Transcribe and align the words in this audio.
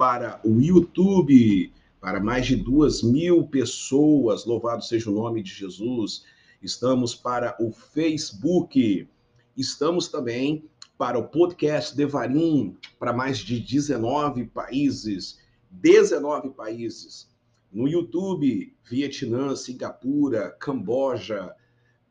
para 0.00 0.40
o 0.42 0.62
YouTube, 0.62 1.74
para 2.00 2.20
mais 2.20 2.46
de 2.46 2.56
duas 2.56 3.02
mil 3.02 3.46
pessoas, 3.46 4.46
louvado 4.46 4.82
seja 4.82 5.10
o 5.10 5.12
nome 5.12 5.42
de 5.42 5.50
Jesus. 5.50 6.24
Estamos 6.62 7.14
para 7.14 7.54
o 7.60 7.70
Facebook, 7.70 9.06
estamos 9.54 10.08
também 10.08 10.64
para 10.96 11.18
o 11.18 11.28
podcast 11.28 11.94
Devarim, 11.94 12.78
para 12.98 13.12
mais 13.12 13.40
de 13.40 13.60
19 13.60 14.46
países. 14.46 15.38
19 15.70 16.48
países. 16.54 17.30
No 17.70 17.86
YouTube, 17.86 18.74
Vietnã, 18.88 19.54
Singapura, 19.54 20.56
Camboja, 20.58 21.54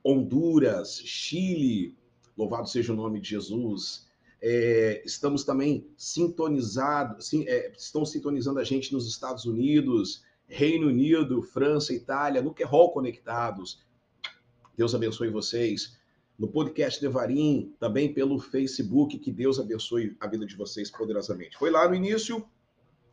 Honduras, 0.04 1.02
Chile, 1.04 1.98
louvado 2.38 2.70
seja 2.70 2.94
o 2.94 2.96
nome 2.96 3.20
de 3.20 3.32
Jesus. 3.32 4.08
É, 4.42 5.02
estamos 5.06 5.44
também 5.44 5.88
sintonizados, 5.98 7.28
sim, 7.28 7.44
é, 7.48 7.72
estão 7.78 8.06
sintonizando 8.06 8.60
a 8.60 8.64
gente 8.64 8.94
nos 8.94 9.08
Estados 9.08 9.46
Unidos, 9.46 10.24
Reino 10.48 10.88
Unido, 10.88 11.42
França, 11.42 11.94
Itália, 11.94 12.42
no 12.42 12.54
Querol 12.54 12.92
Conectados. 12.92 13.84
Deus 14.78 14.96
abençoe 14.96 15.30
vocês. 15.30 15.98
No 16.38 16.48
podcast 16.48 17.02
Devarim, 17.02 17.74
também 17.80 18.14
pelo 18.14 18.40
Facebook, 18.40 19.20
que 19.20 19.30
Deus 19.30 19.60
abençoe 19.60 20.16
a 20.22 20.28
vida 20.28 20.46
de 20.46 20.56
vocês 20.56 20.90
poderosamente. 20.90 21.58
Foi 21.58 21.70
lá 21.70 21.88
no 21.88 21.94
início 21.94 22.48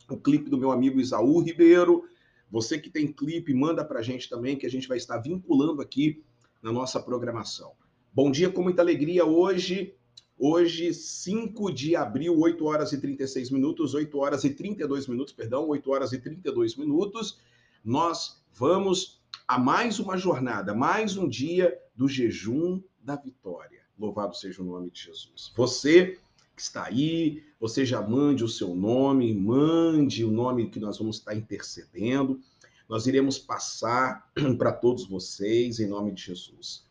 o 0.09 0.15
clipe 0.15 0.49
do 0.49 0.57
meu 0.57 0.71
amigo 0.71 0.99
Isaú 0.99 1.39
Ribeiro. 1.41 2.05
Você 2.49 2.79
que 2.79 2.89
tem 2.89 3.11
clipe, 3.11 3.53
manda 3.53 3.83
para 3.83 3.99
a 3.99 4.01
gente 4.01 4.29
também, 4.29 4.57
que 4.57 4.65
a 4.65 4.69
gente 4.69 4.87
vai 4.87 4.97
estar 4.97 5.17
vinculando 5.17 5.81
aqui 5.81 6.23
na 6.61 6.71
nossa 6.71 7.01
programação. 7.01 7.73
Bom 8.13 8.31
dia 8.31 8.49
com 8.49 8.63
muita 8.63 8.81
alegria 8.81 9.25
hoje. 9.25 9.93
Hoje, 10.39 10.93
5 10.93 11.71
de 11.71 11.95
abril, 11.95 12.39
8 12.39 12.63
horas 12.63 12.93
e 12.93 13.01
36 13.01 13.49
minutos, 13.49 13.95
8 13.95 14.19
horas 14.19 14.43
e 14.43 14.51
32 14.51 15.07
minutos, 15.07 15.33
perdão, 15.33 15.67
8 15.69 15.89
horas 15.89 16.13
e 16.13 16.19
32 16.19 16.75
minutos. 16.75 17.39
Nós 17.83 18.39
vamos 18.53 19.19
a 19.47 19.57
mais 19.57 19.99
uma 19.99 20.15
jornada, 20.15 20.75
mais 20.75 21.17
um 21.17 21.27
dia 21.27 21.75
do 21.95 22.07
jejum 22.07 22.79
da 23.01 23.15
vitória. 23.15 23.81
Louvado 23.97 24.35
seja 24.35 24.61
o 24.61 24.65
nome 24.65 24.91
de 24.91 25.05
Jesus. 25.05 25.51
Você 25.55 26.19
que 26.55 26.61
está 26.61 26.85
aí, 26.85 27.43
você 27.59 27.83
já 27.83 27.99
mande 28.01 28.43
o 28.43 28.47
seu 28.47 28.75
nome, 28.75 29.33
mande 29.33 30.23
o 30.23 30.31
nome 30.31 30.69
que 30.69 30.79
nós 30.79 30.99
vamos 30.99 31.17
estar 31.17 31.35
intercedendo. 31.35 32.39
Nós 32.87 33.07
iremos 33.07 33.39
passar 33.39 34.31
para 34.57 34.71
todos 34.71 35.07
vocês 35.07 35.79
em 35.79 35.87
nome 35.87 36.11
de 36.11 36.21
Jesus. 36.23 36.86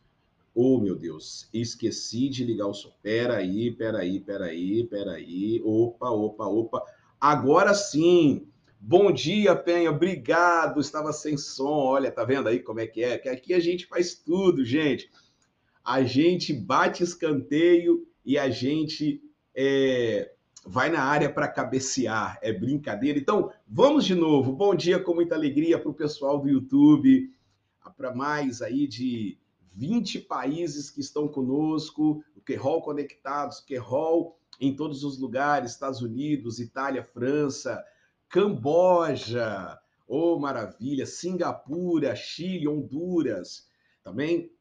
Oh, 0.59 0.79
meu 0.79 0.95
Deus, 0.95 1.47
esqueci 1.53 2.29
de 2.29 2.43
ligar 2.43 2.65
o 2.65 2.73
som. 2.73 2.89
Peraí, 3.03 3.71
peraí, 3.73 4.19
peraí, 4.19 4.83
peraí. 4.87 5.61
Opa, 5.63 6.09
opa, 6.09 6.47
opa. 6.47 6.83
Agora 7.21 7.75
sim. 7.75 8.47
Bom 8.79 9.11
dia, 9.11 9.55
Penha. 9.55 9.91
Obrigado. 9.91 10.81
Estava 10.81 11.13
sem 11.13 11.37
som. 11.37 11.69
Olha, 11.69 12.11
tá 12.11 12.25
vendo 12.25 12.49
aí 12.49 12.57
como 12.57 12.79
é 12.79 12.87
que 12.87 13.03
é? 13.03 13.19
Que 13.19 13.29
aqui 13.29 13.53
a 13.53 13.59
gente 13.59 13.85
faz 13.85 14.15
tudo, 14.15 14.65
gente. 14.65 15.11
A 15.85 16.01
gente 16.01 16.51
bate 16.53 17.03
escanteio 17.03 18.07
e 18.25 18.35
a 18.35 18.49
gente 18.49 19.21
é, 19.53 20.31
vai 20.65 20.89
na 20.89 21.03
área 21.03 21.31
para 21.31 21.47
cabecear, 21.47 22.39
é 22.41 22.51
brincadeira. 22.51 23.19
Então, 23.19 23.51
vamos 23.67 24.05
de 24.05 24.15
novo. 24.15 24.53
Bom 24.53 24.73
dia 24.73 24.97
com 24.97 25.13
muita 25.13 25.35
alegria 25.35 25.77
para 25.77 25.91
o 25.91 25.93
pessoal 25.93 26.39
do 26.39 26.49
YouTube, 26.49 27.31
para 27.95 28.15
mais 28.15 28.63
aí 28.63 28.87
de 28.87 29.37
20 29.77 30.21
países 30.21 30.89
que 30.89 30.99
estão 30.99 31.27
conosco, 31.27 32.23
o 32.35 32.41
Querol 32.41 32.81
Conectados, 32.81 33.59
Querol 33.59 34.35
em 34.59 34.75
todos 34.75 35.03
os 35.03 35.19
lugares, 35.19 35.71
Estados 35.71 36.01
Unidos, 36.01 36.59
Itália, 36.59 37.03
França, 37.03 37.83
Camboja, 38.27 39.79
oh 40.07 40.39
maravilha, 40.39 41.05
Singapura, 41.05 42.15
Chile, 42.15 42.67
Honduras, 42.67 43.69
também 44.03 44.51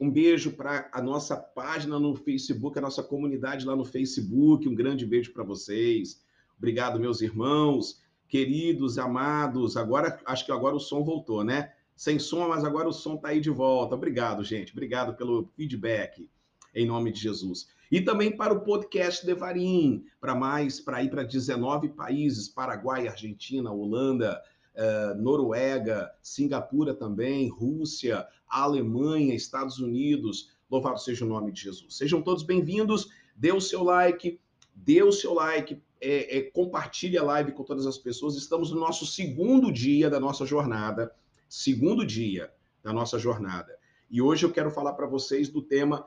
um 0.00 0.10
beijo 0.10 0.52
para 0.52 0.90
a 0.92 1.00
nossa 1.00 1.36
página 1.36 1.98
no 2.00 2.16
Facebook, 2.16 2.76
a 2.76 2.82
nossa 2.82 3.02
comunidade 3.04 3.64
lá 3.64 3.76
no 3.76 3.84
Facebook. 3.84 4.68
Um 4.68 4.74
grande 4.74 5.06
beijo 5.06 5.32
para 5.32 5.44
vocês. 5.44 6.24
Obrigado, 6.58 6.98
meus 6.98 7.20
irmãos, 7.20 8.02
queridos, 8.26 8.98
amados. 8.98 9.76
Agora, 9.76 10.18
acho 10.26 10.44
que 10.44 10.52
agora 10.52 10.74
o 10.74 10.80
som 10.80 11.04
voltou, 11.04 11.44
né? 11.44 11.72
Sem 12.00 12.18
som, 12.18 12.48
mas 12.48 12.64
agora 12.64 12.88
o 12.88 12.94
som 12.94 13.16
está 13.16 13.28
aí 13.28 13.42
de 13.42 13.50
volta. 13.50 13.94
Obrigado, 13.94 14.42
gente. 14.42 14.72
Obrigado 14.72 15.14
pelo 15.14 15.44
feedback, 15.54 16.30
em 16.74 16.86
nome 16.86 17.12
de 17.12 17.20
Jesus. 17.20 17.68
E 17.92 18.00
também 18.00 18.34
para 18.34 18.54
o 18.54 18.60
podcast 18.62 19.26
Devarim, 19.26 20.06
para 20.18 20.34
mais, 20.34 20.80
para 20.80 21.02
ir 21.02 21.10
para 21.10 21.22
19 21.22 21.90
países: 21.90 22.48
Paraguai, 22.48 23.06
Argentina, 23.06 23.70
Holanda, 23.70 24.42
uh, 24.74 25.22
Noruega, 25.22 26.10
Singapura 26.22 26.94
também, 26.94 27.50
Rússia, 27.50 28.26
Alemanha, 28.48 29.34
Estados 29.34 29.78
Unidos. 29.78 30.54
Louvado 30.70 30.98
seja 30.98 31.26
o 31.26 31.28
nome 31.28 31.52
de 31.52 31.60
Jesus. 31.60 31.98
Sejam 31.98 32.22
todos 32.22 32.42
bem-vindos. 32.42 33.10
Dê 33.36 33.52
o 33.52 33.60
seu 33.60 33.84
like, 33.84 34.40
dê 34.74 35.02
o 35.02 35.12
seu 35.12 35.34
like, 35.34 35.82
é, 36.00 36.38
é, 36.38 36.42
compartilhe 36.44 37.18
a 37.18 37.22
live 37.22 37.52
com 37.52 37.62
todas 37.62 37.86
as 37.86 37.98
pessoas. 37.98 38.36
Estamos 38.36 38.70
no 38.70 38.80
nosso 38.80 39.04
segundo 39.04 39.70
dia 39.70 40.08
da 40.08 40.18
nossa 40.18 40.46
jornada. 40.46 41.14
Segundo 41.50 42.06
dia 42.06 42.50
da 42.82 42.94
nossa 42.94 43.18
jornada. 43.18 43.78
E 44.10 44.22
hoje 44.22 44.46
eu 44.46 44.52
quero 44.52 44.70
falar 44.70 44.94
para 44.94 45.06
vocês 45.06 45.50
do 45.50 45.60
tema 45.60 46.06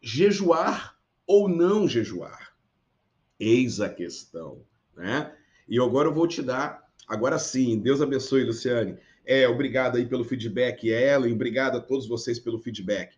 jejuar 0.00 0.96
ou 1.26 1.46
não 1.46 1.86
jejuar. 1.86 2.56
Eis 3.38 3.78
a 3.78 3.90
questão, 3.90 4.64
né? 4.96 5.36
E 5.68 5.78
agora 5.78 6.08
eu 6.08 6.14
vou 6.14 6.26
te 6.26 6.40
dar 6.40 6.90
Agora 7.10 7.40
sim, 7.40 7.76
Deus 7.80 8.00
abençoe, 8.00 8.44
Luciane. 8.44 8.96
É, 9.26 9.48
obrigado 9.48 9.96
aí 9.96 10.06
pelo 10.06 10.24
feedback, 10.24 10.88
Ellen, 10.88 11.32
obrigado 11.34 11.76
a 11.76 11.80
todos 11.80 12.06
vocês 12.06 12.38
pelo 12.38 12.60
feedback. 12.60 13.16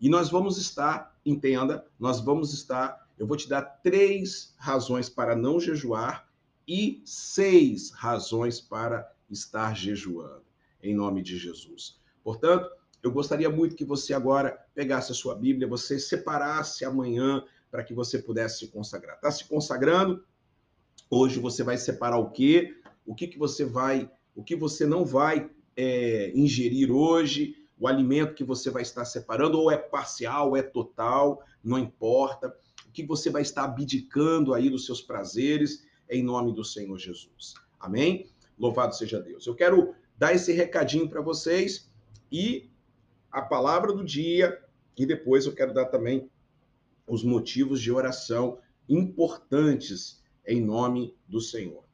E 0.00 0.08
nós 0.08 0.30
vamos 0.30 0.56
estar, 0.56 1.14
entenda, 1.26 1.84
nós 2.00 2.22
vamos 2.22 2.54
estar, 2.54 3.06
eu 3.18 3.26
vou 3.26 3.36
te 3.36 3.46
dar 3.46 3.60
três 3.60 4.54
razões 4.56 5.10
para 5.10 5.36
não 5.36 5.60
jejuar 5.60 6.26
e 6.66 7.02
seis 7.04 7.90
razões 7.90 8.62
para 8.62 9.12
estar 9.28 9.76
jejuando, 9.76 10.43
em 10.84 10.94
nome 10.94 11.22
de 11.22 11.36
Jesus. 11.36 11.98
Portanto, 12.22 12.68
eu 13.02 13.10
gostaria 13.10 13.50
muito 13.50 13.76
que 13.76 13.84
você 13.84 14.14
agora 14.14 14.56
pegasse 14.74 15.12
a 15.12 15.14
sua 15.14 15.34
Bíblia, 15.34 15.68
você 15.68 15.98
separasse 15.98 16.84
amanhã 16.84 17.44
para 17.70 17.82
que 17.82 17.92
você 17.92 18.18
pudesse 18.18 18.60
se 18.60 18.68
consagrar. 18.68 19.16
Está 19.16 19.30
se 19.30 19.44
consagrando? 19.46 20.24
Hoje 21.10 21.40
você 21.40 21.62
vai 21.62 21.76
separar 21.76 22.18
o 22.18 22.30
quê? 22.30 22.74
o 23.06 23.14
que, 23.14 23.26
que 23.26 23.38
você 23.38 23.64
vai, 23.64 24.10
o 24.34 24.42
que 24.42 24.56
você 24.56 24.86
não 24.86 25.04
vai 25.04 25.50
é, 25.76 26.32
ingerir 26.34 26.90
hoje, 26.90 27.54
o 27.78 27.86
alimento 27.86 28.34
que 28.34 28.44
você 28.44 28.70
vai 28.70 28.82
estar 28.82 29.04
separando, 29.04 29.58
ou 29.58 29.70
é 29.70 29.76
parcial, 29.76 30.50
ou 30.50 30.56
é 30.56 30.62
total, 30.62 31.42
não 31.62 31.78
importa. 31.78 32.54
O 32.88 32.92
que 32.92 33.04
você 33.04 33.30
vai 33.30 33.42
estar 33.42 33.64
abdicando 33.64 34.54
aí 34.54 34.70
dos 34.70 34.86
seus 34.86 35.02
prazeres, 35.02 35.84
em 36.08 36.22
nome 36.22 36.52
do 36.52 36.64
Senhor 36.64 36.98
Jesus. 36.98 37.54
Amém? 37.78 38.30
Louvado 38.58 38.94
seja 38.94 39.20
Deus. 39.20 39.46
Eu 39.46 39.54
quero 39.54 39.94
dar 40.16 40.34
esse 40.34 40.52
recadinho 40.52 41.08
para 41.08 41.20
vocês 41.20 41.90
e 42.30 42.70
a 43.30 43.42
palavra 43.42 43.92
do 43.92 44.04
dia, 44.04 44.62
e 44.96 45.04
depois 45.04 45.46
eu 45.46 45.54
quero 45.54 45.74
dar 45.74 45.86
também 45.86 46.30
os 47.06 47.24
motivos 47.24 47.80
de 47.80 47.90
oração 47.90 48.58
importantes 48.88 50.22
em 50.46 50.60
nome 50.60 51.16
do 51.28 51.40
Senhor. 51.40 51.84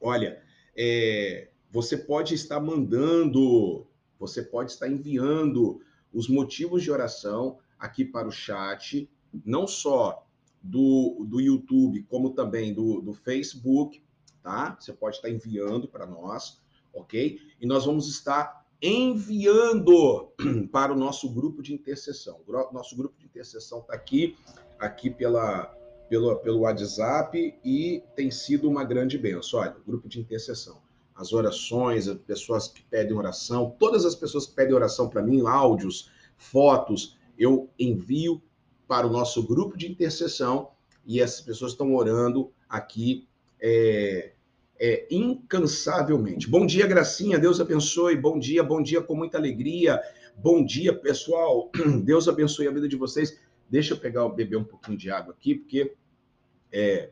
Olha, 0.00 0.42
é, 0.76 1.50
você 1.70 1.96
pode 1.96 2.34
estar 2.34 2.60
mandando, 2.60 3.86
você 4.18 4.42
pode 4.42 4.72
estar 4.72 4.88
enviando 4.88 5.80
os 6.12 6.28
motivos 6.28 6.82
de 6.82 6.90
oração 6.90 7.58
aqui 7.78 8.04
para 8.04 8.28
o 8.28 8.32
chat, 8.32 9.10
não 9.44 9.66
só 9.66 10.26
do, 10.62 11.24
do 11.28 11.40
YouTube, 11.40 12.02
como 12.04 12.30
também 12.30 12.72
do, 12.72 13.00
do 13.00 13.12
Facebook, 13.12 14.02
tá? 14.42 14.76
Você 14.78 14.92
pode 14.92 15.16
estar 15.16 15.30
enviando 15.30 15.88
para 15.88 16.06
nós, 16.06 16.62
ok? 16.96 17.38
E 17.60 17.66
nós 17.66 17.84
vamos 17.84 18.08
estar 18.08 18.64
enviando 18.80 20.32
para 20.72 20.92
o 20.92 20.96
nosso 20.96 21.28
grupo 21.30 21.62
de 21.62 21.72
intercessão. 21.74 22.40
Nosso 22.72 22.96
grupo 22.96 23.18
de 23.18 23.24
intercessão 23.24 23.80
está 23.80 23.94
aqui, 23.94 24.36
aqui 24.78 25.10
pela, 25.10 25.66
pelo, 26.08 26.36
pelo 26.36 26.60
WhatsApp 26.60 27.58
e 27.64 28.02
tem 28.14 28.30
sido 28.30 28.68
uma 28.68 28.84
grande 28.84 29.18
benção. 29.18 29.60
Olha, 29.60 29.76
grupo 29.86 30.08
de 30.08 30.20
intercessão, 30.20 30.80
as 31.14 31.32
orações, 31.32 32.08
as 32.08 32.18
pessoas 32.18 32.68
que 32.68 32.82
pedem 32.82 33.16
oração, 33.16 33.74
todas 33.78 34.04
as 34.04 34.14
pessoas 34.14 34.46
que 34.46 34.54
pedem 34.54 34.74
oração 34.74 35.08
para 35.08 35.22
mim, 35.22 35.46
áudios, 35.46 36.10
fotos, 36.36 37.16
eu 37.38 37.70
envio 37.78 38.42
para 38.86 39.06
o 39.06 39.10
nosso 39.10 39.42
grupo 39.46 39.76
de 39.76 39.90
intercessão 39.90 40.70
e 41.04 41.20
essas 41.20 41.40
pessoas 41.40 41.72
estão 41.72 41.94
orando 41.94 42.52
aqui 42.68 43.26
é, 43.60 44.32
é, 44.78 45.06
incansavelmente. 45.10 46.48
Bom 46.48 46.66
dia, 46.66 46.86
Gracinha, 46.86 47.38
Deus 47.38 47.60
abençoe. 47.60 48.16
Bom 48.16 48.38
dia, 48.38 48.62
bom 48.62 48.82
dia 48.82 49.00
com 49.00 49.14
muita 49.14 49.38
alegria. 49.38 50.00
Bom 50.36 50.64
dia, 50.64 50.94
pessoal. 50.94 51.70
Deus 52.04 52.28
abençoe 52.28 52.68
a 52.68 52.72
vida 52.72 52.88
de 52.88 52.96
vocês. 52.96 53.40
Deixa 53.68 53.94
eu 53.94 53.98
pegar, 53.98 54.28
beber 54.28 54.56
um 54.56 54.64
pouquinho 54.64 54.98
de 54.98 55.10
água 55.10 55.32
aqui, 55.32 55.54
porque 55.54 55.94
é. 56.72 57.10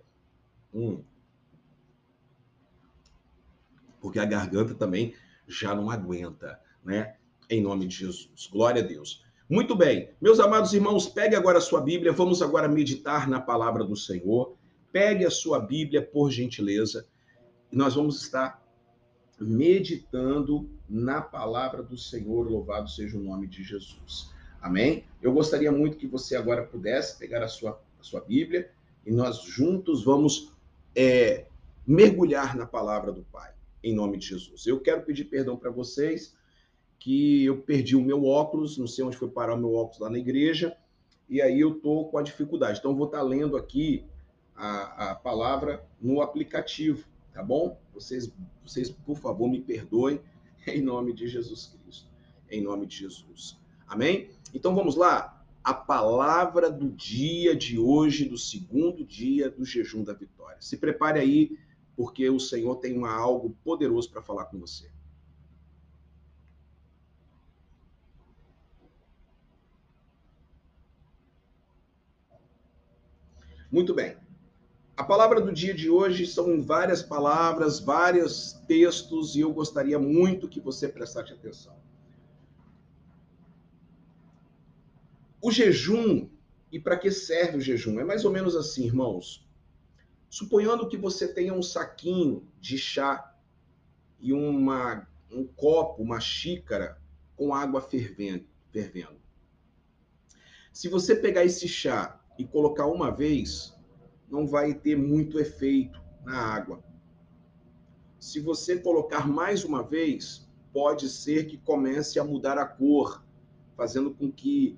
Porque 4.00 4.18
a 4.18 4.24
garganta 4.24 4.74
também 4.74 5.14
já 5.48 5.74
não 5.74 5.90
aguenta, 5.90 6.60
né? 6.84 7.16
Em 7.48 7.62
nome 7.62 7.86
de 7.86 7.96
Jesus. 7.96 8.48
Glória 8.50 8.82
a 8.82 8.86
Deus. 8.86 9.24
Muito 9.48 9.76
bem, 9.76 10.10
meus 10.20 10.40
amados 10.40 10.72
irmãos, 10.72 11.06
pegue 11.06 11.36
agora 11.36 11.58
a 11.58 11.60
sua 11.60 11.80
Bíblia, 11.80 12.12
vamos 12.12 12.40
agora 12.40 12.66
meditar 12.66 13.28
na 13.28 13.40
palavra 13.40 13.84
do 13.84 13.94
Senhor. 13.94 14.56
Pegue 14.90 15.26
a 15.26 15.30
sua 15.30 15.60
Bíblia, 15.60 16.02
por 16.02 16.30
gentileza, 16.30 17.06
e 17.74 17.76
nós 17.76 17.96
vamos 17.96 18.22
estar 18.22 18.64
meditando 19.36 20.70
na 20.88 21.20
palavra 21.20 21.82
do 21.82 21.98
Senhor. 21.98 22.48
Louvado 22.48 22.88
seja 22.88 23.18
o 23.18 23.20
nome 23.20 23.48
de 23.48 23.64
Jesus. 23.64 24.30
Amém? 24.62 25.02
Eu 25.20 25.32
gostaria 25.32 25.72
muito 25.72 25.96
que 25.96 26.06
você 26.06 26.36
agora 26.36 26.62
pudesse 26.62 27.18
pegar 27.18 27.42
a 27.42 27.48
sua, 27.48 27.82
a 27.98 28.02
sua 28.04 28.20
Bíblia 28.20 28.70
e 29.04 29.10
nós 29.10 29.42
juntos 29.42 30.04
vamos 30.04 30.52
é, 30.94 31.46
mergulhar 31.84 32.56
na 32.56 32.64
palavra 32.64 33.10
do 33.10 33.24
Pai, 33.24 33.52
em 33.82 33.92
nome 33.92 34.18
de 34.18 34.28
Jesus. 34.28 34.68
Eu 34.68 34.78
quero 34.78 35.02
pedir 35.02 35.24
perdão 35.24 35.56
para 35.56 35.70
vocês 35.72 36.36
que 37.00 37.44
eu 37.44 37.60
perdi 37.60 37.96
o 37.96 38.04
meu 38.04 38.24
óculos, 38.24 38.78
não 38.78 38.86
sei 38.86 39.04
onde 39.04 39.16
foi 39.16 39.28
parar 39.28 39.54
o 39.54 39.58
meu 39.58 39.74
óculos 39.74 39.98
lá 39.98 40.08
na 40.08 40.18
igreja, 40.18 40.76
e 41.28 41.42
aí 41.42 41.58
eu 41.58 41.74
tô 41.80 42.04
com 42.04 42.18
a 42.18 42.22
dificuldade. 42.22 42.78
Então, 42.78 42.92
eu 42.92 42.96
vou 42.96 43.06
estar 43.06 43.18
tá 43.18 43.24
lendo 43.24 43.56
aqui 43.56 44.04
a, 44.54 45.10
a 45.10 45.14
palavra 45.16 45.84
no 46.00 46.22
aplicativo, 46.22 47.04
tá 47.34 47.42
bom? 47.42 47.78
Vocês, 47.92 48.32
vocês, 48.62 48.90
por 48.90 49.18
favor, 49.18 49.50
me 49.50 49.60
perdoem, 49.60 50.20
em 50.66 50.80
nome 50.80 51.12
de 51.12 51.26
Jesus 51.26 51.66
Cristo. 51.66 52.08
Em 52.48 52.62
nome 52.62 52.86
de 52.86 52.96
Jesus. 52.96 53.58
Amém? 53.86 54.30
Então, 54.54 54.74
vamos 54.74 54.94
lá. 54.94 55.44
A 55.62 55.74
palavra 55.74 56.70
do 56.70 56.90
dia 56.90 57.56
de 57.56 57.78
hoje, 57.78 58.26
do 58.26 58.38
segundo 58.38 59.04
dia 59.04 59.50
do 59.50 59.64
jejum 59.64 60.04
da 60.04 60.12
vitória. 60.12 60.60
Se 60.60 60.76
prepare 60.76 61.18
aí, 61.18 61.58
porque 61.96 62.28
o 62.30 62.38
Senhor 62.38 62.76
tem 62.76 62.96
uma, 62.96 63.12
algo 63.12 63.56
poderoso 63.64 64.10
para 64.10 64.22
falar 64.22 64.44
com 64.44 64.58
você. 64.58 64.90
Muito 73.70 73.92
bem. 73.92 74.23
A 74.96 75.02
palavra 75.02 75.40
do 75.40 75.52
dia 75.52 75.74
de 75.74 75.90
hoje 75.90 76.24
são 76.24 76.62
várias 76.62 77.02
palavras, 77.02 77.80
vários 77.80 78.52
textos, 78.68 79.34
e 79.34 79.40
eu 79.40 79.52
gostaria 79.52 79.98
muito 79.98 80.48
que 80.48 80.60
você 80.60 80.88
prestasse 80.88 81.32
atenção. 81.32 81.76
O 85.42 85.50
jejum, 85.50 86.28
e 86.70 86.78
para 86.78 86.96
que 86.96 87.10
serve 87.10 87.58
o 87.58 87.60
jejum? 87.60 87.98
É 87.98 88.04
mais 88.04 88.24
ou 88.24 88.30
menos 88.30 88.54
assim, 88.54 88.84
irmãos. 88.84 89.44
Suponhando 90.30 90.88
que 90.88 90.96
você 90.96 91.26
tenha 91.26 91.52
um 91.52 91.62
saquinho 91.62 92.46
de 92.60 92.78
chá 92.78 93.36
e 94.20 94.32
uma, 94.32 95.08
um 95.28 95.44
copo, 95.44 96.02
uma 96.02 96.20
xícara 96.20 97.02
com 97.36 97.52
água 97.52 97.80
fervendo, 97.80 98.46
fervendo. 98.70 99.20
Se 100.72 100.88
você 100.88 101.16
pegar 101.16 101.44
esse 101.44 101.66
chá 101.66 102.20
e 102.38 102.44
colocar 102.44 102.86
uma 102.86 103.10
vez, 103.10 103.73
não 104.34 104.48
vai 104.48 104.74
ter 104.74 104.96
muito 104.96 105.38
efeito 105.38 106.02
na 106.24 106.36
água. 106.36 106.82
Se 108.18 108.40
você 108.40 108.76
colocar 108.76 109.28
mais 109.28 109.64
uma 109.64 109.80
vez, 109.80 110.50
pode 110.72 111.08
ser 111.08 111.46
que 111.46 111.56
comece 111.56 112.18
a 112.18 112.24
mudar 112.24 112.58
a 112.58 112.66
cor, 112.66 113.24
fazendo 113.76 114.12
com 114.12 114.32
que 114.32 114.76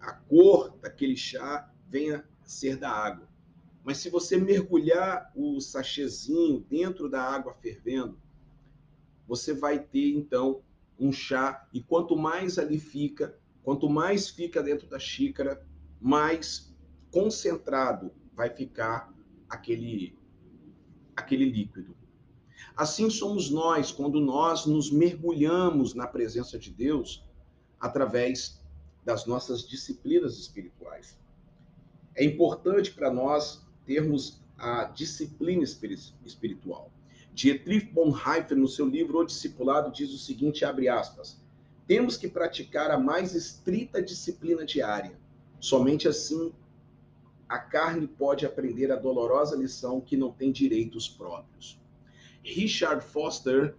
a 0.00 0.12
cor 0.12 0.76
daquele 0.82 1.16
chá 1.16 1.72
venha 1.88 2.24
a 2.42 2.48
ser 2.48 2.76
da 2.76 2.90
água. 2.90 3.28
Mas 3.84 3.98
se 3.98 4.10
você 4.10 4.36
mergulhar 4.36 5.30
o 5.36 5.60
sachêzinho 5.60 6.66
dentro 6.68 7.08
da 7.08 7.22
água 7.22 7.54
fervendo, 7.54 8.18
você 9.24 9.54
vai 9.54 9.78
ter 9.78 10.16
então 10.16 10.62
um 10.98 11.12
chá 11.12 11.68
e 11.72 11.80
quanto 11.80 12.16
mais 12.16 12.58
ali 12.58 12.80
fica, 12.80 13.38
quanto 13.62 13.88
mais 13.88 14.28
fica 14.28 14.60
dentro 14.60 14.88
da 14.88 14.98
xícara, 14.98 15.64
mais 16.00 16.74
concentrado 17.12 18.10
vai 18.36 18.50
ficar 18.50 19.12
aquele, 19.48 20.16
aquele 21.16 21.46
líquido. 21.46 21.96
Assim 22.76 23.08
somos 23.08 23.50
nós 23.50 23.90
quando 23.90 24.20
nós 24.20 24.66
nos 24.66 24.90
mergulhamos 24.90 25.94
na 25.94 26.06
presença 26.06 26.58
de 26.58 26.70
Deus 26.70 27.24
através 27.80 28.60
das 29.04 29.24
nossas 29.24 29.66
disciplinas 29.66 30.38
espirituais. 30.38 31.18
É 32.14 32.24
importante 32.24 32.92
para 32.92 33.10
nós 33.10 33.64
termos 33.86 34.42
a 34.58 34.84
disciplina 34.84 35.62
espiritual. 36.24 36.90
Dietrich 37.32 37.86
Bonhoeffer, 37.92 38.56
no 38.56 38.66
seu 38.66 38.86
livro 38.86 39.18
O 39.18 39.24
Discipulado, 39.24 39.92
diz 39.92 40.12
o 40.12 40.18
seguinte, 40.18 40.64
abre 40.64 40.88
aspas, 40.88 41.40
temos 41.86 42.16
que 42.16 42.26
praticar 42.26 42.90
a 42.90 42.98
mais 42.98 43.34
estrita 43.34 44.02
disciplina 44.02 44.64
diária. 44.64 45.18
Somente 45.60 46.08
assim 46.08 46.52
a 47.48 47.58
carne 47.58 48.06
pode 48.06 48.44
aprender 48.44 48.90
a 48.90 48.96
dolorosa 48.96 49.56
lição 49.56 50.00
que 50.00 50.16
não 50.16 50.32
tem 50.32 50.50
direitos 50.50 51.08
próprios. 51.08 51.78
Richard 52.42 53.04
Foster, 53.04 53.74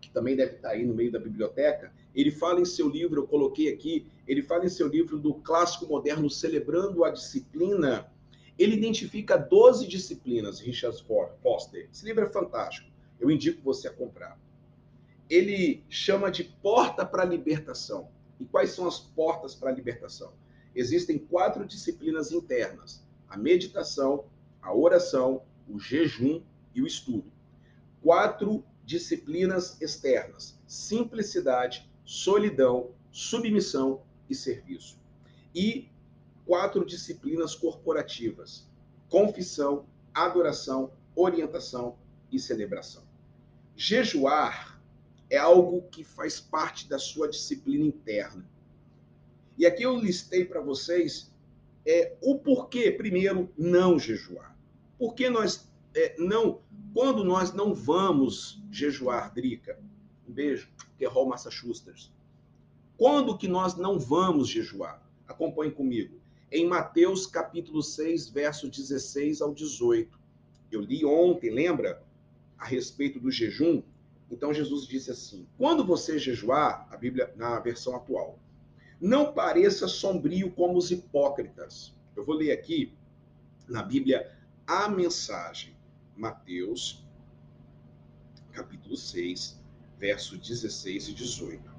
que 0.00 0.10
também 0.10 0.36
deve 0.36 0.56
estar 0.56 0.70
aí 0.70 0.84
no 0.84 0.94
meio 0.94 1.12
da 1.12 1.18
biblioteca, 1.18 1.92
ele 2.14 2.30
fala 2.30 2.60
em 2.60 2.64
seu 2.64 2.88
livro, 2.88 3.20
eu 3.20 3.26
coloquei 3.26 3.72
aqui, 3.72 4.06
ele 4.26 4.42
fala 4.42 4.64
em 4.64 4.68
seu 4.68 4.88
livro 4.88 5.18
do 5.18 5.34
clássico 5.34 5.86
moderno 5.86 6.30
Celebrando 6.30 7.04
a 7.04 7.10
Disciplina. 7.10 8.10
Ele 8.58 8.74
identifica 8.74 9.36
12 9.36 9.86
disciplinas, 9.86 10.60
Richard 10.60 10.96
Foster. 11.42 11.88
Esse 11.92 12.04
livro 12.04 12.24
é 12.24 12.28
fantástico. 12.28 12.90
Eu 13.20 13.30
indico 13.30 13.62
você 13.62 13.88
a 13.88 13.92
comprar. 13.92 14.38
Ele 15.28 15.84
chama 15.88 16.30
de 16.30 16.44
porta 16.44 17.04
para 17.04 17.22
a 17.22 17.26
libertação. 17.26 18.08
E 18.40 18.44
quais 18.44 18.70
são 18.70 18.86
as 18.86 18.98
portas 18.98 19.54
para 19.54 19.70
a 19.70 19.72
libertação? 19.72 20.32
Existem 20.76 21.18
quatro 21.18 21.66
disciplinas 21.66 22.30
internas: 22.30 23.02
a 23.28 23.36
meditação, 23.36 24.26
a 24.60 24.72
oração, 24.72 25.42
o 25.66 25.80
jejum 25.80 26.42
e 26.74 26.82
o 26.82 26.86
estudo. 26.86 27.32
Quatro 28.02 28.62
disciplinas 28.84 29.80
externas: 29.80 30.60
simplicidade, 30.68 31.90
solidão, 32.04 32.90
submissão 33.10 34.02
e 34.28 34.34
serviço. 34.34 34.98
E 35.54 35.88
quatro 36.44 36.84
disciplinas 36.84 37.54
corporativas: 37.54 38.68
confissão, 39.08 39.86
adoração, 40.12 40.92
orientação 41.14 41.96
e 42.30 42.38
celebração. 42.38 43.02
Jejuar 43.74 44.80
é 45.28 45.38
algo 45.38 45.82
que 45.90 46.04
faz 46.04 46.38
parte 46.38 46.88
da 46.88 46.98
sua 46.98 47.28
disciplina 47.28 47.84
interna. 47.84 48.46
E 49.58 49.64
aqui 49.64 49.82
eu 49.82 49.98
listei 49.98 50.44
para 50.44 50.60
vocês 50.60 51.32
é, 51.86 52.16
o 52.20 52.38
porquê, 52.38 52.90
primeiro, 52.90 53.50
não 53.56 53.98
jejuar. 53.98 54.56
Por 54.98 55.14
que 55.14 55.30
nós 55.30 55.70
é, 55.94 56.14
não. 56.18 56.60
Quando 56.92 57.24
nós 57.24 57.52
não 57.52 57.74
vamos 57.74 58.62
jejuar, 58.70 59.32
Drica? 59.32 59.78
Um 60.28 60.32
beijo, 60.32 60.68
que 60.98 61.04
é 61.04 61.24
Massachusetts. 61.24 62.12
Quando 62.98 63.36
que 63.36 63.48
nós 63.48 63.76
não 63.76 63.98
vamos 63.98 64.48
jejuar? 64.48 65.02
Acompanhe 65.26 65.70
comigo. 65.70 66.18
Em 66.50 66.66
Mateus 66.66 67.26
capítulo 67.26 67.82
6, 67.82 68.28
verso 68.28 68.68
16 68.68 69.40
ao 69.40 69.54
18. 69.54 70.18
Eu 70.70 70.80
li 70.80 71.04
ontem, 71.04 71.50
lembra? 71.50 72.02
A 72.58 72.64
respeito 72.64 73.18
do 73.18 73.30
jejum. 73.30 73.82
Então 74.30 74.52
Jesus 74.52 74.86
disse 74.86 75.10
assim: 75.10 75.46
Quando 75.56 75.84
você 75.84 76.18
jejuar, 76.18 76.86
a 76.90 76.96
Bíblia 76.96 77.32
na 77.36 77.58
versão 77.60 77.94
atual, 77.94 78.38
não 79.00 79.32
pareça 79.32 79.86
sombrio 79.86 80.50
como 80.50 80.78
os 80.78 80.90
hipócritas. 80.90 81.94
Eu 82.14 82.24
vou 82.24 82.34
ler 82.34 82.52
aqui 82.52 82.94
na 83.68 83.82
Bíblia 83.82 84.32
a 84.66 84.88
mensagem, 84.88 85.76
Mateus, 86.16 87.04
capítulo 88.52 88.96
6, 88.96 89.60
versos 89.98 90.38
16 90.38 91.08
e 91.08 91.14
18. 91.14 91.76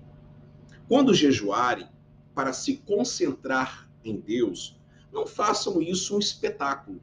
Quando 0.88 1.14
jejuarem, 1.14 1.90
para 2.36 2.54
se 2.54 2.78
concentrar 2.78 3.90
em 4.04 4.20
Deus, 4.20 4.80
não 5.12 5.26
façam 5.26 5.82
isso 5.82 6.16
um 6.16 6.20
espetáculo. 6.20 7.02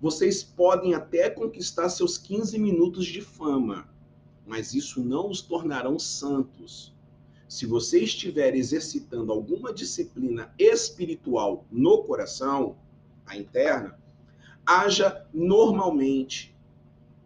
Vocês 0.00 0.42
podem 0.42 0.94
até 0.94 1.28
conquistar 1.28 1.90
seus 1.90 2.16
15 2.16 2.58
minutos 2.58 3.04
de 3.04 3.20
fama, 3.20 3.86
mas 4.46 4.72
isso 4.72 5.04
não 5.04 5.28
os 5.30 5.42
tornarão 5.42 5.98
santos 5.98 6.91
se 7.52 7.66
você 7.66 8.00
estiver 8.00 8.54
exercitando 8.54 9.30
alguma 9.30 9.74
disciplina 9.74 10.54
espiritual 10.58 11.66
no 11.70 12.02
coração, 12.02 12.78
a 13.26 13.36
interna, 13.36 14.00
haja 14.64 15.28
normalmente 15.34 16.56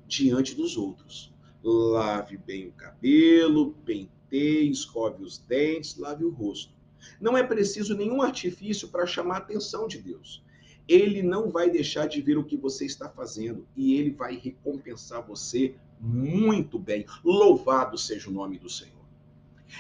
diante 0.05 0.53
dos 0.57 0.77
outros. 0.77 1.33
Lave 1.63 2.37
bem 2.39 2.67
o 2.67 2.73
cabelo, 2.73 3.77
penteie, 3.85 4.69
escove 4.69 5.23
os 5.23 5.39
dentes, 5.39 5.97
lave 5.97 6.25
o 6.25 6.31
rosto. 6.31 6.75
Não 7.21 7.39
é 7.39 7.45
preciso 7.45 7.97
nenhum 7.97 8.21
artifício 8.21 8.89
para 8.89 9.07
chamar 9.07 9.35
a 9.35 9.39
atenção 9.39 9.87
de 9.87 9.99
Deus. 9.99 10.43
Ele 10.89 11.23
não 11.23 11.53
vai 11.53 11.71
deixar 11.71 12.09
de 12.09 12.21
ver 12.21 12.37
o 12.37 12.45
que 12.45 12.57
você 12.57 12.85
está 12.85 13.09
fazendo 13.09 13.65
e 13.77 13.95
ele 13.95 14.11
vai 14.11 14.37
recompensar 14.37 15.25
você 15.25 15.77
Muito 16.01 16.81
bem. 16.81 17.07
Louvado 17.25 17.97
seja 17.97 18.29
o 18.29 18.33
nome 18.33 18.59
do 18.59 18.69
Senhor. 18.69 18.96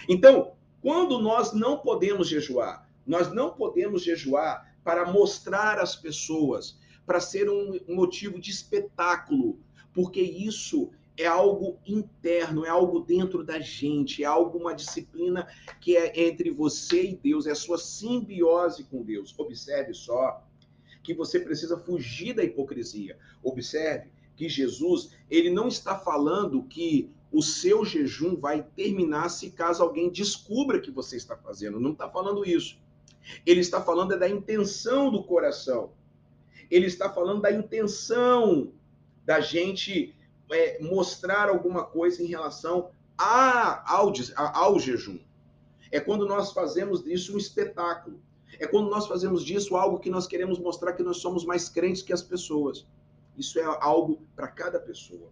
Então, 0.08 0.52
quando 0.80 1.18
nós 1.18 1.52
não 1.52 1.78
podemos 1.78 2.28
jejuar, 2.28 2.88
nós 3.06 3.32
não 3.32 3.50
podemos 3.50 4.02
jejuar 4.02 4.76
para 4.84 5.10
mostrar 5.10 5.78
às 5.78 5.96
pessoas, 5.96 6.78
para 7.04 7.20
ser 7.20 7.48
um 7.48 7.78
motivo 7.88 8.40
de 8.40 8.50
espetáculo, 8.50 9.58
porque 9.92 10.20
isso 10.20 10.90
é 11.16 11.26
algo 11.26 11.78
interno, 11.86 12.64
é 12.64 12.68
algo 12.68 13.00
dentro 13.00 13.42
da 13.42 13.58
gente, 13.58 14.22
é 14.22 14.26
algo, 14.26 14.58
uma 14.58 14.74
disciplina 14.74 15.48
que 15.80 15.96
é 15.96 16.28
entre 16.28 16.50
você 16.50 17.10
e 17.10 17.16
Deus, 17.16 17.46
é 17.46 17.52
a 17.52 17.56
sua 17.56 17.78
simbiose 17.78 18.84
com 18.84 19.02
Deus. 19.02 19.34
Observe 19.38 19.94
só 19.94 20.44
que 21.02 21.14
você 21.14 21.40
precisa 21.40 21.78
fugir 21.78 22.34
da 22.34 22.44
hipocrisia. 22.44 23.18
Observe 23.42 24.10
que 24.36 24.48
Jesus, 24.48 25.10
ele 25.30 25.50
não 25.50 25.68
está 25.68 25.98
falando 25.98 26.64
que 26.64 27.10
o 27.32 27.42
seu 27.42 27.84
jejum 27.84 28.36
vai 28.36 28.62
terminar 28.62 29.28
se 29.28 29.50
caso 29.50 29.82
alguém 29.82 30.10
descubra 30.10 30.80
que 30.80 30.90
você 30.90 31.16
está 31.16 31.36
fazendo. 31.36 31.80
Não 31.80 31.92
está 31.92 32.08
falando 32.08 32.44
isso. 32.44 32.78
Ele 33.44 33.60
está 33.60 33.82
falando 33.82 34.14
é 34.14 34.18
da 34.18 34.28
intenção 34.28 35.10
do 35.10 35.22
coração. 35.24 35.90
Ele 36.70 36.86
está 36.86 37.10
falando 37.12 37.42
da 37.42 37.50
intenção 37.50 38.72
da 39.24 39.40
gente 39.40 40.14
é, 40.50 40.82
mostrar 40.82 41.48
alguma 41.48 41.84
coisa 41.84 42.22
em 42.22 42.26
relação 42.26 42.90
a, 43.18 43.92
ao, 43.92 44.12
ao 44.36 44.78
jejum. 44.78 45.18
É 45.90 46.00
quando 46.00 46.26
nós 46.26 46.52
fazemos 46.52 47.02
disso 47.02 47.34
um 47.34 47.38
espetáculo. 47.38 48.20
É 48.58 48.66
quando 48.66 48.88
nós 48.88 49.06
fazemos 49.06 49.44
disso 49.44 49.76
algo 49.76 49.98
que 49.98 50.10
nós 50.10 50.26
queremos 50.26 50.58
mostrar 50.58 50.92
que 50.92 51.02
nós 51.02 51.18
somos 51.18 51.44
mais 51.44 51.68
crentes 51.68 52.02
que 52.02 52.12
as 52.12 52.22
pessoas. 52.22 52.86
Isso 53.36 53.58
é 53.58 53.64
algo 53.64 54.22
para 54.34 54.48
cada 54.48 54.80
pessoa. 54.80 55.30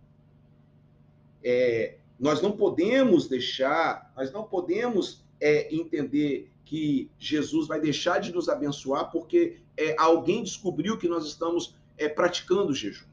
É, 1.45 1.99
nós 2.19 2.41
não 2.41 2.53
podemos 2.53 3.29
deixar, 3.29 4.13
nós 4.17 4.33
não 4.33 4.45
podemos 4.45 5.23
é, 5.41 5.75
entender 5.75 6.51
que 6.65 7.11
Jesus 7.19 7.69
vai 7.69 7.81
deixar 7.81 8.19
de 8.19 8.33
nos 8.33 8.49
abençoar 8.49 9.11
porque 9.11 9.59
é, 9.77 9.95
alguém 9.99 10.43
descobriu 10.43 10.97
que 10.97 11.09
nós 11.09 11.27
estamos 11.27 11.75
é, 11.99 12.09
praticando 12.09 12.73
jejum. 12.73 13.07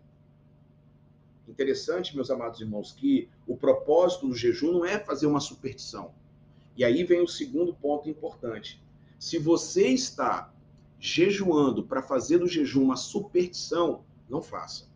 Interessante, 1.47 2.15
meus 2.15 2.31
amados 2.31 2.61
irmãos, 2.61 2.93
que 2.93 3.27
o 3.45 3.57
propósito 3.57 4.27
do 4.27 4.35
jejum 4.35 4.71
não 4.71 4.85
é 4.85 4.97
fazer 4.97 5.27
uma 5.27 5.41
superstição. 5.41 6.13
E 6.77 6.85
aí 6.85 7.03
vem 7.03 7.21
o 7.21 7.27
segundo 7.27 7.73
ponto 7.73 8.09
importante. 8.09 8.81
Se 9.19 9.37
você 9.37 9.87
está 9.89 10.53
jejuando 10.99 11.83
para 11.83 12.01
fazer 12.01 12.37
do 12.37 12.47
jejum 12.47 12.83
uma 12.83 12.95
superstição, 12.95 14.03
não 14.29 14.41
faça. 14.41 14.90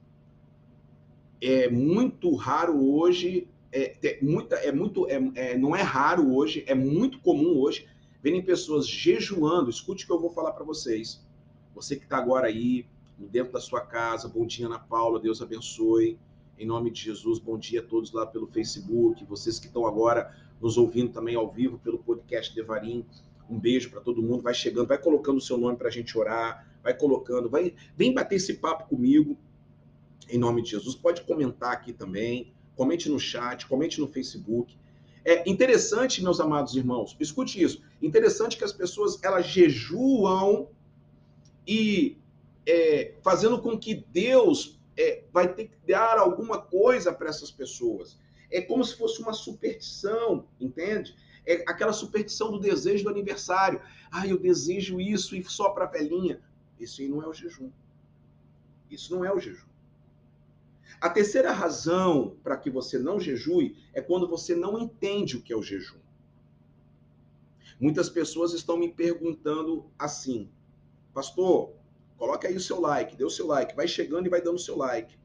É 1.42 1.70
muito 1.70 2.34
raro 2.36 2.82
hoje, 2.84 3.48
é, 3.72 3.96
é 4.04 4.20
muita, 4.22 4.56
é 4.56 4.72
muito, 4.72 5.08
é, 5.10 5.32
é, 5.36 5.58
não 5.58 5.76
é 5.76 5.82
raro 5.82 6.34
hoje, 6.34 6.64
é 6.68 6.74
muito 6.74 7.20
comum 7.20 7.60
hoje 7.60 7.88
verem 8.26 8.42
pessoas 8.42 8.88
jejuando. 8.88 9.70
Escute 9.70 10.04
o 10.04 10.08
que 10.08 10.14
eu 10.14 10.20
vou 10.20 10.32
falar 10.32 10.54
para 10.54 10.64
vocês. 10.64 11.24
Você 11.76 11.96
que 11.96 12.06
está 12.06 12.18
agora 12.18 12.48
aí, 12.48 12.88
dentro 13.20 13.54
da 13.54 13.60
sua 13.60 13.82
casa, 13.82 14.28
bom 14.28 14.48
dia, 14.48 14.66
Ana 14.66 14.80
Paula, 14.80 15.20
Deus 15.20 15.44
abençoe. 15.44 16.18
Em 16.58 16.66
nome 16.66 16.90
de 16.90 17.02
Jesus, 17.02 17.38
bom 17.38 17.56
dia 17.56 17.82
a 17.82 17.84
todos 17.84 18.12
lá 18.14 18.26
pelo 18.26 18.48
Facebook, 18.48 19.24
vocês 19.26 19.60
que 19.60 19.68
estão 19.68 19.86
agora 19.86 20.34
nos 20.60 20.78
ouvindo 20.78 21.12
também 21.12 21.36
ao 21.36 21.52
vivo 21.52 21.78
pelo 21.78 22.00
podcast 22.00 22.56
Devarim. 22.56 23.06
Um 23.48 23.60
beijo 23.60 23.92
para 23.92 24.02
todo 24.02 24.24
mundo. 24.24 24.42
Vai 24.42 24.54
chegando, 24.54 24.88
vai 24.88 24.98
colocando 24.98 25.38
o 25.38 25.42
seu 25.42 25.58
nome 25.58 25.78
para 25.78 25.90
a 25.90 25.92
gente 25.92 26.18
orar, 26.18 26.66
vai 26.82 26.96
colocando, 26.96 27.48
vai, 27.48 27.76
vem 27.96 28.12
bater 28.12 28.38
esse 28.38 28.56
papo 28.56 28.88
comigo. 28.88 29.38
Em 30.30 30.38
nome 30.38 30.62
de 30.62 30.72
Jesus, 30.72 30.96
pode 30.96 31.22
comentar 31.22 31.72
aqui 31.72 31.94
também, 31.94 32.54
comente 32.76 33.10
no 33.10 33.20
chat, 33.20 33.68
comente 33.68 34.00
no 34.00 34.08
Facebook. 34.08 34.78
É 35.24 35.50
interessante, 35.50 36.24
meus 36.24 36.40
amados 36.40 36.76
irmãos, 36.76 37.16
escute 37.20 37.62
isso. 37.62 37.82
Interessante 38.02 38.58
que 38.58 38.64
as 38.64 38.74
pessoas 38.74 39.22
elas 39.24 39.48
jejuam 39.48 40.70
e 41.68 42.18
é, 42.66 43.14
fazendo 43.24 43.60
com 43.62 43.78
que 43.78 44.06
Deus 44.12 44.80
é, 44.98 45.24
vai 45.32 45.54
ter 45.54 45.68
que 45.68 45.78
dar 45.88 46.18
alguma 46.18 46.62
coisa 46.62 47.14
para 47.14 47.30
essas 47.30 47.52
pessoas. 47.52 48.18
É 48.52 48.62
como 48.62 48.84
se 48.84 48.96
fosse 48.96 49.22
uma 49.22 49.34
superstição, 49.34 50.48
entende? 50.60 51.16
É 51.46 51.64
aquela 51.68 51.94
superstição 51.94 52.52
do 52.52 52.60
desejo 52.60 53.04
do 53.04 53.10
aniversário. 53.10 53.82
Ah, 54.12 54.28
eu 54.28 54.38
desejo 54.38 55.00
isso 55.00 55.36
e 55.36 55.44
só 55.44 55.70
para 55.70 55.86
a 55.86 55.90
velhinha. 55.90 56.42
Isso 56.80 57.02
aí 57.02 57.08
não 57.08 57.22
é 57.22 57.28
o 57.28 57.34
jejum. 57.34 57.70
Isso 58.90 59.16
não 59.16 59.26
é 59.26 59.34
o 59.34 59.40
jejum. 59.40 59.68
A 61.00 61.10
terceira 61.10 61.52
razão 61.52 62.38
para 62.44 62.58
que 62.58 62.70
você 62.70 62.98
não 62.98 63.20
jejue 63.20 63.78
é 63.94 64.02
quando 64.02 64.28
você 64.28 64.56
não 64.56 64.80
entende 64.80 65.38
o 65.38 65.42
que 65.42 65.52
é 65.52 65.56
o 65.56 65.64
jejum. 65.64 66.00
Muitas 67.80 68.10
pessoas 68.10 68.54
estão 68.54 68.78
me 68.78 68.92
perguntando 68.92 69.86
assim, 70.00 70.50
pastor, 71.14 71.74
coloque 72.18 72.48
aí 72.48 72.56
o 72.56 72.62
seu 72.62 72.80
like, 72.80 73.16
dê 73.16 73.26
o 73.26 73.30
seu 73.30 73.48
like, 73.48 73.76
vai 73.76 73.88
chegando 73.88 74.28
e 74.28 74.30
vai 74.30 74.42
dando 74.42 74.56
o 74.56 74.60
seu 74.60 74.78
like. 74.78 75.18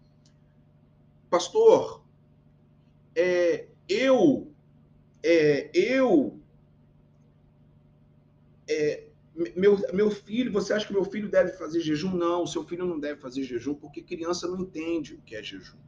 Pastor, 1.29 2.03
é, 3.15 3.69
eu, 3.89 4.53
é, 5.23 5.71
eu, 5.73 6.41
é, 8.69 9.10
meu, 9.57 9.79
meu 9.93 10.11
filho, 10.11 10.53
você 10.53 10.73
acha 10.73 10.87
que 10.87 10.93
meu 10.93 11.05
filho 11.05 11.31
deve 11.31 11.53
fazer 11.53 11.81
jejum? 11.81 12.15
Não, 12.15 12.47
seu 12.47 12.65
filho 12.65 12.87
não 12.87 12.99
deve 12.99 13.21
fazer 13.21 13.43
jejum 13.43 13.75
porque 13.75 14.03
criança 14.03 14.47
não 14.47 14.61
entende 14.61 15.15
o 15.15 15.23
que 15.23 15.35
é 15.35 15.43
jejum. 15.43 15.79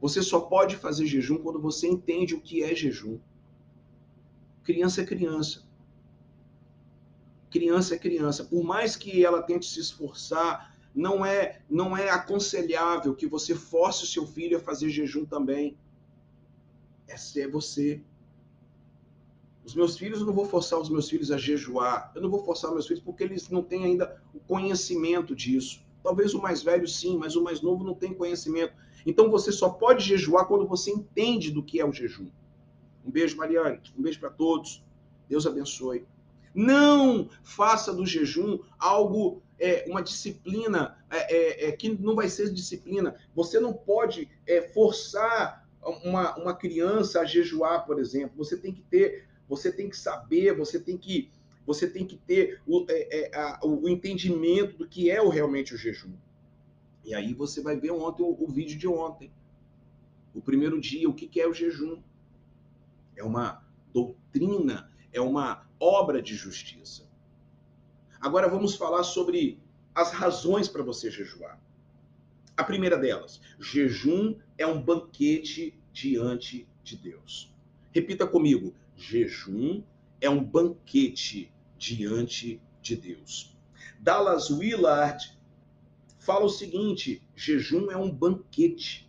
Você 0.00 0.22
só 0.22 0.40
pode 0.40 0.76
fazer 0.76 1.06
jejum 1.06 1.38
quando 1.38 1.60
você 1.60 1.86
entende 1.86 2.34
o 2.34 2.40
que 2.40 2.62
é 2.62 2.74
jejum. 2.74 3.18
Criança 4.64 5.02
é 5.02 5.06
criança. 5.06 5.66
Criança 7.50 7.94
é 7.94 7.98
criança. 7.98 8.44
Por 8.44 8.62
mais 8.62 8.96
que 8.96 9.24
ela 9.24 9.42
tente 9.42 9.66
se 9.66 9.80
esforçar, 9.80 10.76
não 10.94 11.24
é 11.24 11.60
não 11.70 11.96
é 11.96 12.10
aconselhável 12.10 13.14
que 13.14 13.26
você 13.26 13.54
force 13.54 14.04
o 14.04 14.06
seu 14.06 14.26
filho 14.26 14.56
a 14.56 14.60
fazer 14.60 14.90
jejum 14.90 15.24
também. 15.24 15.76
Essa 17.06 17.40
é 17.40 17.48
você. 17.48 18.02
Os 19.68 19.74
meus 19.74 19.98
filhos, 19.98 20.20
eu 20.20 20.26
não 20.26 20.32
vou 20.32 20.46
forçar 20.46 20.80
os 20.80 20.88
meus 20.88 21.10
filhos 21.10 21.30
a 21.30 21.36
jejuar. 21.36 22.10
Eu 22.14 22.22
não 22.22 22.30
vou 22.30 22.42
forçar 22.42 22.72
meus 22.72 22.86
filhos 22.86 23.02
porque 23.02 23.22
eles 23.22 23.50
não 23.50 23.62
têm 23.62 23.84
ainda 23.84 24.18
o 24.32 24.40
conhecimento 24.40 25.36
disso. 25.36 25.84
Talvez 26.02 26.32
o 26.32 26.40
mais 26.40 26.62
velho 26.62 26.88
sim, 26.88 27.18
mas 27.18 27.36
o 27.36 27.44
mais 27.44 27.60
novo 27.60 27.84
não 27.84 27.92
tem 27.92 28.14
conhecimento. 28.14 28.72
Então 29.04 29.30
você 29.30 29.52
só 29.52 29.68
pode 29.68 30.02
jejuar 30.02 30.46
quando 30.46 30.66
você 30.66 30.90
entende 30.90 31.50
do 31.50 31.62
que 31.62 31.78
é 31.78 31.84
o 31.84 31.92
jejum. 31.92 32.30
Um 33.04 33.10
beijo, 33.10 33.36
Mariane. 33.36 33.78
Um 33.94 34.00
beijo 34.00 34.18
para 34.18 34.30
todos. 34.30 34.82
Deus 35.28 35.46
abençoe. 35.46 36.06
Não 36.54 37.28
faça 37.42 37.92
do 37.92 38.06
jejum 38.06 38.60
algo, 38.78 39.42
é, 39.60 39.84
uma 39.86 40.02
disciplina 40.02 40.96
é, 41.10 41.66
é, 41.66 41.68
é 41.68 41.72
que 41.72 41.90
não 41.90 42.14
vai 42.14 42.30
ser 42.30 42.50
disciplina. 42.54 43.16
Você 43.34 43.60
não 43.60 43.74
pode 43.74 44.30
é, 44.46 44.62
forçar 44.62 45.68
uma, 45.82 46.34
uma 46.38 46.54
criança 46.54 47.20
a 47.20 47.26
jejuar, 47.26 47.84
por 47.84 47.98
exemplo. 47.98 48.32
Você 48.38 48.56
tem 48.56 48.72
que 48.72 48.80
ter 48.80 49.27
você 49.48 49.72
tem 49.72 49.88
que 49.88 49.96
saber, 49.96 50.54
você 50.56 50.78
tem 50.78 50.96
que, 50.96 51.30
você 51.66 51.88
tem 51.88 52.06
que 52.06 52.16
ter 52.16 52.60
o, 52.66 52.84
é, 52.88 53.20
é, 53.20 53.36
a, 53.36 53.60
o 53.64 53.88
entendimento 53.88 54.76
do 54.76 54.88
que 54.88 55.10
é 55.10 55.20
o, 55.22 55.28
realmente 55.28 55.74
o 55.74 55.78
jejum. 55.78 56.12
E 57.04 57.14
aí 57.14 57.32
você 57.32 57.62
vai 57.62 57.76
ver 57.76 57.90
ontem 57.90 58.22
o, 58.22 58.36
o 58.38 58.46
vídeo 58.48 58.78
de 58.78 58.86
ontem. 58.86 59.32
O 60.34 60.42
primeiro 60.42 60.80
dia, 60.80 61.08
o 61.08 61.14
que, 61.14 61.26
que 61.26 61.40
é 61.40 61.48
o 61.48 61.54
jejum? 61.54 62.02
É 63.16 63.24
uma 63.24 63.64
doutrina, 63.92 64.92
é 65.12 65.20
uma 65.20 65.66
obra 65.80 66.20
de 66.20 66.34
justiça. 66.34 67.08
Agora 68.20 68.48
vamos 68.48 68.74
falar 68.74 69.04
sobre 69.04 69.60
as 69.94 70.12
razões 70.12 70.68
para 70.68 70.82
você 70.82 71.10
jejuar. 71.10 71.60
A 72.56 72.64
primeira 72.64 72.98
delas, 72.98 73.40
jejum 73.58 74.36
é 74.56 74.66
um 74.66 74.82
banquete 74.82 75.78
diante 75.92 76.68
de 76.82 76.96
Deus. 76.96 77.52
Repita 77.92 78.26
comigo: 78.26 78.74
Jejum 78.98 79.84
é 80.20 80.28
um 80.28 80.42
banquete 80.42 81.54
diante 81.78 82.60
de 82.82 82.96
Deus. 82.96 83.56
Dallas 84.00 84.50
Willard 84.50 85.38
fala 86.18 86.46
o 86.46 86.48
seguinte: 86.48 87.22
jejum 87.36 87.92
é 87.92 87.96
um 87.96 88.10
banquete. 88.10 89.08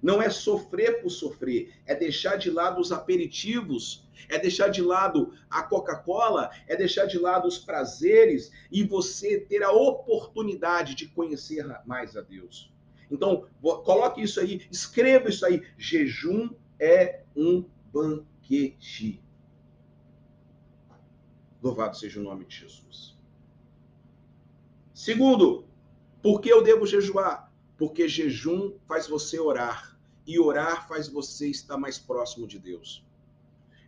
Não 0.00 0.22
é 0.22 0.30
sofrer 0.30 1.02
por 1.02 1.10
sofrer, 1.10 1.74
é 1.84 1.94
deixar 1.94 2.36
de 2.36 2.50
lado 2.50 2.80
os 2.80 2.92
aperitivos, 2.92 4.08
é 4.28 4.38
deixar 4.38 4.68
de 4.68 4.80
lado 4.80 5.34
a 5.50 5.64
Coca-Cola, 5.64 6.48
é 6.68 6.76
deixar 6.76 7.04
de 7.04 7.18
lado 7.18 7.48
os 7.48 7.58
prazeres 7.58 8.52
e 8.70 8.84
você 8.84 9.40
ter 9.40 9.62
a 9.64 9.72
oportunidade 9.72 10.94
de 10.94 11.08
conhecer 11.08 11.66
mais 11.84 12.16
a 12.16 12.20
Deus. 12.22 12.72
Então, 13.10 13.46
coloque 13.60 14.22
isso 14.22 14.40
aí, 14.40 14.66
escreva 14.70 15.28
isso 15.28 15.44
aí. 15.44 15.62
Jejum 15.76 16.50
é 16.78 17.24
um 17.36 17.64
banquete 17.92 18.30
banquete. 18.50 19.22
Louvado 21.62 21.96
seja 21.96 22.18
o 22.18 22.22
nome 22.22 22.44
de 22.44 22.56
Jesus. 22.56 23.16
Segundo, 24.92 25.64
por 26.22 26.40
que 26.40 26.48
eu 26.50 26.62
devo 26.62 26.86
jejuar? 26.86 27.52
Porque 27.78 28.08
jejum 28.08 28.74
faz 28.86 29.06
você 29.06 29.38
orar. 29.38 29.88
e 30.26 30.38
orar 30.38 30.86
faz 30.86 31.08
você 31.08 31.48
estar 31.48 31.76
mais 31.76 31.98
próximo 31.98 32.46
de 32.46 32.58
Deus. 32.58 33.04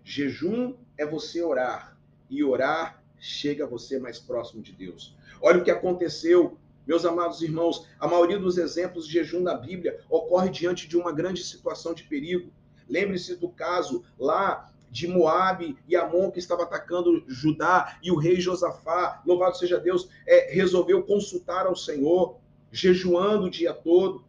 Jejum 0.02 0.75
é 0.97 1.07
você 1.07 1.40
orar 1.42 1.97
e 2.28 2.42
orar 2.42 3.04
chega 3.19 3.64
você 3.66 3.99
mais 3.99 4.19
próximo 4.19 4.61
de 4.61 4.73
Deus. 4.73 5.14
Olha 5.40 5.61
o 5.61 5.64
que 5.64 5.71
aconteceu, 5.71 6.59
meus 6.85 7.04
amados 7.04 7.42
irmãos, 7.42 7.87
a 8.00 8.09
maioria 8.09 8.40
dos 8.40 8.59
exemplos 8.59 9.07
de 9.07 9.12
jejum 9.12 9.40
na 9.40 9.54
Bíblia 9.54 10.00
ocorre 10.09 10.49
diante 10.50 10.88
de 10.88 10.97
uma 10.97 11.12
grande 11.12 11.45
situação 11.45 11.95
de 11.95 12.04
perigo. 12.04 12.50
Lembre-se 12.89 13.37
do 13.37 13.49
caso 13.49 14.05
lá 14.19 14.71
de 14.93 15.09
Moabe 15.09 15.77
e 15.89 15.97
Amon 15.97 16.31
que 16.31 16.39
estava 16.39 16.65
atacando 16.65 17.25
Judá 17.27 17.97
e 18.03 18.12
o 18.12 18.17
rei 18.17 18.39
Josafá, 18.39 19.23
louvado 19.27 19.57
seja 19.57 19.81
Deus, 19.81 20.09
é, 20.27 20.53
resolveu 20.53 21.03
consultar 21.03 21.67
ao 21.67 21.75
Senhor, 21.75 22.37
jejuando 22.71 23.47
o 23.47 23.51
dia 23.51 23.73
todo. 23.73 24.23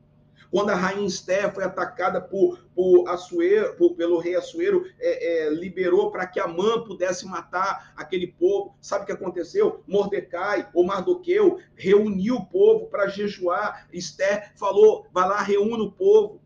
Quando 0.50 0.70
a 0.70 0.76
rainha 0.76 1.08
Esther 1.08 1.52
foi 1.52 1.64
atacada 1.64 2.22
por, 2.22 2.60
por 2.76 3.10
Assuero, 3.10 3.76
por, 3.76 3.96
pelo 3.96 4.20
rei 4.20 4.36
Assuero, 4.36 4.86
é, 5.00 5.48
é, 5.48 5.50
liberou 5.50 6.12
para 6.12 6.28
que 6.28 6.40
Amã 6.40 6.84
pudesse 6.84 7.26
matar 7.26 7.92
aquele 7.98 8.28
povo. 8.28 8.76
Sabe 8.80 9.04
o 9.04 9.06
que 9.08 9.12
aconteceu? 9.12 9.84
Mordecai, 9.88 10.70
ou 10.72 10.86
Mardoqueu, 10.86 11.60
reuniu 11.76 12.36
o 12.36 12.46
povo 12.46 12.86
para 12.86 13.08
jejuar. 13.08 13.88
Esther 13.92 14.54
falou: 14.56 15.08
vai 15.12 15.28
lá, 15.28 15.42
reúna 15.42 15.86
o 15.86 15.92
povo. 15.92 16.40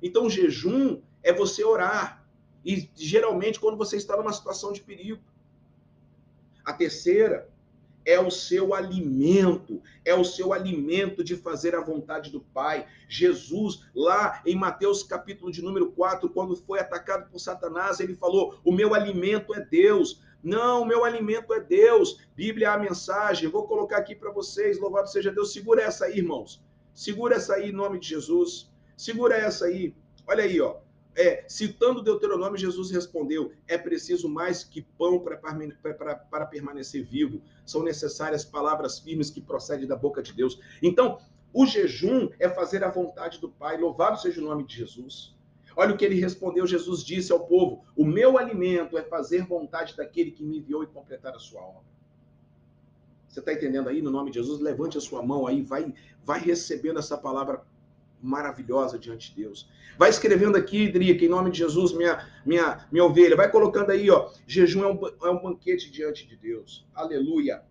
Então, 0.00 0.26
o 0.26 0.30
jejum 0.30 1.02
é 1.28 1.32
você 1.32 1.62
orar. 1.62 2.24
E 2.64 2.88
geralmente 2.96 3.60
quando 3.60 3.76
você 3.76 3.96
está 3.98 4.16
numa 4.16 4.32
situação 4.32 4.72
de 4.72 4.80
perigo. 4.80 5.22
A 6.64 6.72
terceira 6.72 7.48
é 8.04 8.18
o 8.18 8.30
seu 8.30 8.72
alimento, 8.72 9.82
é 10.06 10.14
o 10.14 10.24
seu 10.24 10.54
alimento 10.54 11.22
de 11.22 11.36
fazer 11.36 11.74
a 11.74 11.82
vontade 11.82 12.30
do 12.30 12.40
Pai. 12.40 12.86
Jesus, 13.06 13.84
lá 13.94 14.42
em 14.46 14.56
Mateus 14.56 15.02
capítulo 15.02 15.52
de 15.52 15.60
número 15.60 15.92
4, 15.92 16.30
quando 16.30 16.56
foi 16.56 16.80
atacado 16.80 17.30
por 17.30 17.38
Satanás, 17.38 18.00
ele 18.00 18.14
falou: 18.14 18.58
"O 18.64 18.72
meu 18.72 18.94
alimento 18.94 19.54
é 19.54 19.60
Deus". 19.60 20.22
Não, 20.42 20.82
o 20.82 20.86
meu 20.86 21.04
alimento 21.04 21.52
é 21.52 21.60
Deus. 21.60 22.22
Bíblia 22.34 22.68
é 22.68 22.70
a 22.70 22.78
mensagem. 22.78 23.50
Vou 23.50 23.66
colocar 23.66 23.98
aqui 23.98 24.14
para 24.14 24.30
vocês. 24.30 24.78
Louvado 24.78 25.10
seja 25.10 25.32
Deus. 25.32 25.52
Segura 25.52 25.82
essa 25.82 26.06
aí, 26.06 26.18
irmãos. 26.18 26.62
Segura 26.94 27.34
essa 27.34 27.56
aí 27.56 27.68
em 27.68 27.72
nome 27.72 27.98
de 27.98 28.08
Jesus. 28.08 28.70
Segura 28.96 29.36
essa 29.36 29.66
aí. 29.66 29.94
Olha 30.26 30.44
aí, 30.44 30.60
ó. 30.60 30.76
É, 31.20 31.44
citando 31.48 32.00
Deuteronômio, 32.00 32.56
Jesus 32.56 32.92
respondeu: 32.92 33.50
é 33.66 33.76
preciso 33.76 34.28
mais 34.28 34.62
que 34.62 34.82
pão 34.96 35.18
para, 35.18 35.36
para, 35.36 36.14
para 36.14 36.46
permanecer 36.46 37.04
vivo. 37.04 37.42
São 37.66 37.82
necessárias 37.82 38.44
palavras 38.44 39.00
firmes 39.00 39.28
que 39.28 39.40
procedem 39.40 39.88
da 39.88 39.96
boca 39.96 40.22
de 40.22 40.32
Deus. 40.32 40.60
Então, 40.80 41.18
o 41.52 41.66
jejum 41.66 42.30
é 42.38 42.48
fazer 42.48 42.84
a 42.84 42.88
vontade 42.88 43.40
do 43.40 43.48
Pai. 43.48 43.76
Louvado 43.76 44.20
seja 44.20 44.40
o 44.40 44.44
nome 44.44 44.64
de 44.64 44.76
Jesus. 44.76 45.34
Olha 45.74 45.92
o 45.92 45.98
que 45.98 46.04
ele 46.04 46.20
respondeu. 46.20 46.64
Jesus 46.68 47.02
disse 47.04 47.32
ao 47.32 47.48
povo: 47.48 47.84
O 47.96 48.04
meu 48.04 48.38
alimento 48.38 48.96
é 48.96 49.02
fazer 49.02 49.44
vontade 49.44 49.96
daquele 49.96 50.30
que 50.30 50.44
me 50.44 50.58
enviou 50.58 50.84
e 50.84 50.86
completar 50.86 51.34
a 51.34 51.40
sua 51.40 51.60
obra. 51.60 51.88
Você 53.28 53.40
está 53.40 53.52
entendendo 53.52 53.88
aí? 53.88 54.00
No 54.00 54.10
nome 54.12 54.30
de 54.30 54.38
Jesus, 54.38 54.60
levante 54.60 54.96
a 54.96 55.00
sua 55.00 55.20
mão 55.20 55.48
aí, 55.48 55.62
vai, 55.62 55.92
vai 56.24 56.38
recebendo 56.38 57.00
essa 57.00 57.18
palavra 57.18 57.66
maravilhosa 58.22 58.98
diante 58.98 59.30
de 59.30 59.42
Deus. 59.42 59.68
Vai 59.98 60.10
escrevendo 60.10 60.56
aqui, 60.56 60.90
Drica, 60.90 61.24
em 61.24 61.28
nome 61.28 61.50
de 61.50 61.58
Jesus, 61.58 61.92
minha, 61.92 62.26
minha, 62.44 62.86
minha 62.90 63.04
ovelha. 63.04 63.36
Vai 63.36 63.50
colocando 63.50 63.90
aí, 63.90 64.10
ó. 64.10 64.30
Jejum 64.46 64.84
é 64.84 64.92
um, 64.92 65.26
é 65.26 65.30
um 65.30 65.42
banquete 65.42 65.90
diante 65.90 66.26
de 66.26 66.36
Deus. 66.36 66.86
Aleluia. 66.94 67.62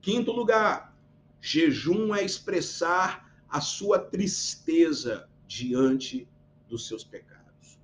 Quinto 0.00 0.32
lugar, 0.32 0.96
jejum 1.40 2.14
é 2.14 2.24
expressar 2.24 3.30
a 3.48 3.60
sua 3.60 3.98
tristeza 3.98 5.28
diante 5.46 6.26
dos 6.68 6.86
seus 6.86 7.04
pecados. 7.04 7.78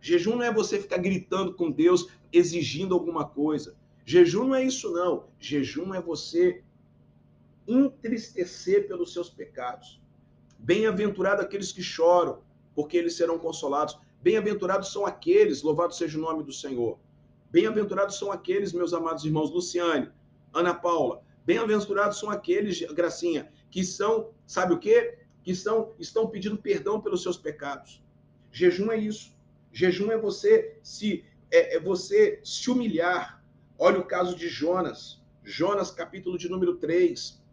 Jejum 0.00 0.36
não 0.36 0.42
é 0.42 0.52
você 0.52 0.80
ficar 0.80 0.98
gritando 0.98 1.54
com 1.54 1.70
Deus, 1.70 2.08
exigindo 2.32 2.94
alguma 2.94 3.26
coisa. 3.26 3.76
Jejum 4.04 4.48
não 4.48 4.54
é 4.54 4.64
isso, 4.64 4.92
não. 4.92 5.28
Jejum 5.38 5.94
é 5.94 6.00
você 6.00 6.62
entristecer 7.66 8.86
pelos 8.86 9.12
seus 9.12 9.28
pecados. 9.28 10.00
Bem-aventurado 10.58 11.42
aqueles 11.42 11.72
que 11.72 11.82
choram, 11.82 12.42
porque 12.74 12.96
eles 12.96 13.16
serão 13.16 13.38
consolados. 13.38 13.98
Bem-aventurados 14.22 14.92
são 14.92 15.04
aqueles, 15.04 15.62
louvado 15.62 15.94
seja 15.94 16.18
o 16.18 16.20
nome 16.20 16.42
do 16.42 16.52
Senhor. 16.52 16.98
Bem-aventurados 17.50 18.18
são 18.18 18.32
aqueles, 18.32 18.72
meus 18.72 18.92
amados 18.92 19.24
irmãos, 19.24 19.50
Luciane, 19.50 20.10
Ana 20.52 20.74
Paula. 20.74 21.22
Bem-aventurados 21.44 22.18
são 22.18 22.30
aqueles, 22.30 22.80
Gracinha, 22.92 23.52
que 23.70 23.84
são, 23.84 24.30
sabe 24.46 24.72
o 24.72 24.78
quê? 24.78 25.18
Que 25.42 25.54
são, 25.54 25.92
estão 25.98 26.26
pedindo 26.26 26.56
perdão 26.56 27.00
pelos 27.00 27.22
seus 27.22 27.36
pecados. 27.36 28.02
Jejum 28.50 28.90
é 28.90 28.96
isso. 28.96 29.32
Jejum 29.72 30.10
é 30.10 30.16
você 30.16 30.78
se 30.82 31.24
é, 31.50 31.76
é 31.76 31.80
você 31.80 32.40
se 32.42 32.70
humilhar. 32.70 33.44
Olha 33.78 33.98
o 33.98 34.04
caso 34.04 34.34
de 34.34 34.48
Jonas. 34.48 35.22
Jonas, 35.42 35.90
capítulo 35.90 36.38
de 36.38 36.48
número 36.48 36.76
3. 36.76 37.43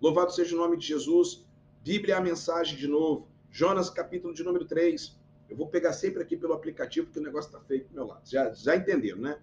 Louvado 0.00 0.32
seja 0.32 0.56
o 0.56 0.58
nome 0.58 0.78
de 0.78 0.86
Jesus. 0.86 1.44
Bíblia 1.84 2.14
é 2.14 2.16
a 2.16 2.22
mensagem 2.22 2.78
de 2.78 2.88
novo. 2.88 3.28
Jonas, 3.50 3.90
capítulo 3.90 4.32
de 4.32 4.42
número 4.42 4.64
3. 4.64 5.14
Eu 5.50 5.56
vou 5.58 5.66
pegar 5.66 5.92
sempre 5.92 6.22
aqui 6.22 6.38
pelo 6.38 6.54
aplicativo, 6.54 7.06
porque 7.06 7.20
o 7.20 7.22
negócio 7.22 7.48
está 7.48 7.60
feito 7.60 7.88
do 7.88 7.94
meu 7.94 8.06
lado. 8.06 8.22
Já, 8.24 8.50
já 8.54 8.74
entenderam, 8.74 9.18
né? 9.18 9.38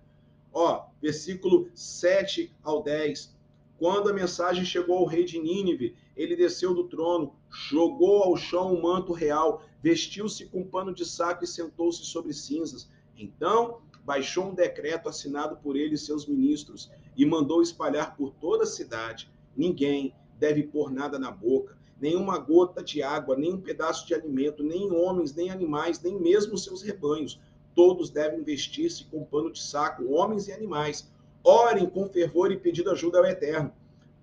Ó, 0.51 0.87
versículo 0.99 1.69
7 1.75 2.51
ao 2.63 2.81
10. 2.81 3.37
Quando 3.77 4.09
a 4.09 4.13
mensagem 4.13 4.65
chegou 4.65 4.97
ao 4.97 5.05
rei 5.05 5.25
de 5.25 5.37
Nínive, 5.37 5.95
ele 6.15 6.35
desceu 6.35 6.73
do 6.73 6.85
trono, 6.85 7.35
jogou 7.51 8.23
ao 8.23 8.35
chão 8.35 8.73
o 8.73 8.77
um 8.79 8.81
manto 8.81 9.13
real, 9.13 9.63
vestiu-se 9.83 10.47
com 10.47 10.61
um 10.61 10.67
pano 10.67 10.91
de 10.91 11.05
saco 11.05 11.43
e 11.43 11.47
sentou-se 11.47 12.03
sobre 12.03 12.33
cinzas. 12.33 12.89
Então 13.15 13.81
baixou 14.03 14.47
um 14.47 14.55
decreto 14.55 15.07
assinado 15.07 15.57
por 15.57 15.75
ele 15.75 15.93
e 15.93 15.99
seus 15.99 16.25
ministros 16.25 16.89
e 17.15 17.27
mandou 17.27 17.61
espalhar 17.61 18.15
por 18.15 18.31
toda 18.31 18.63
a 18.63 18.67
cidade. 18.67 19.29
Ninguém 19.55 20.15
deve 20.39 20.63
pôr 20.63 20.91
nada 20.91 21.17
na 21.17 21.31
boca, 21.31 21.77
nenhuma 21.99 22.37
gota 22.37 22.83
de 22.83 23.01
água, 23.01 23.35
nem 23.35 23.53
um 23.53 23.61
pedaço 23.61 24.05
de 24.07 24.13
alimento, 24.13 24.63
nem 24.63 24.91
homens, 24.91 25.33
nem 25.33 25.49
animais, 25.49 26.01
nem 26.01 26.19
mesmo 26.19 26.57
seus 26.57 26.81
rebanhos. 26.81 27.39
Todos 27.75 28.09
devem 28.09 28.43
vestir-se 28.43 29.05
com 29.05 29.23
pano 29.23 29.51
de 29.51 29.61
saco, 29.61 30.11
homens 30.11 30.47
e 30.47 30.51
animais. 30.51 31.11
Orem 31.43 31.89
com 31.89 32.09
fervor 32.09 32.51
e 32.51 32.57
pedindo 32.57 32.91
ajuda 32.91 33.19
ao 33.19 33.25
Eterno. 33.25 33.71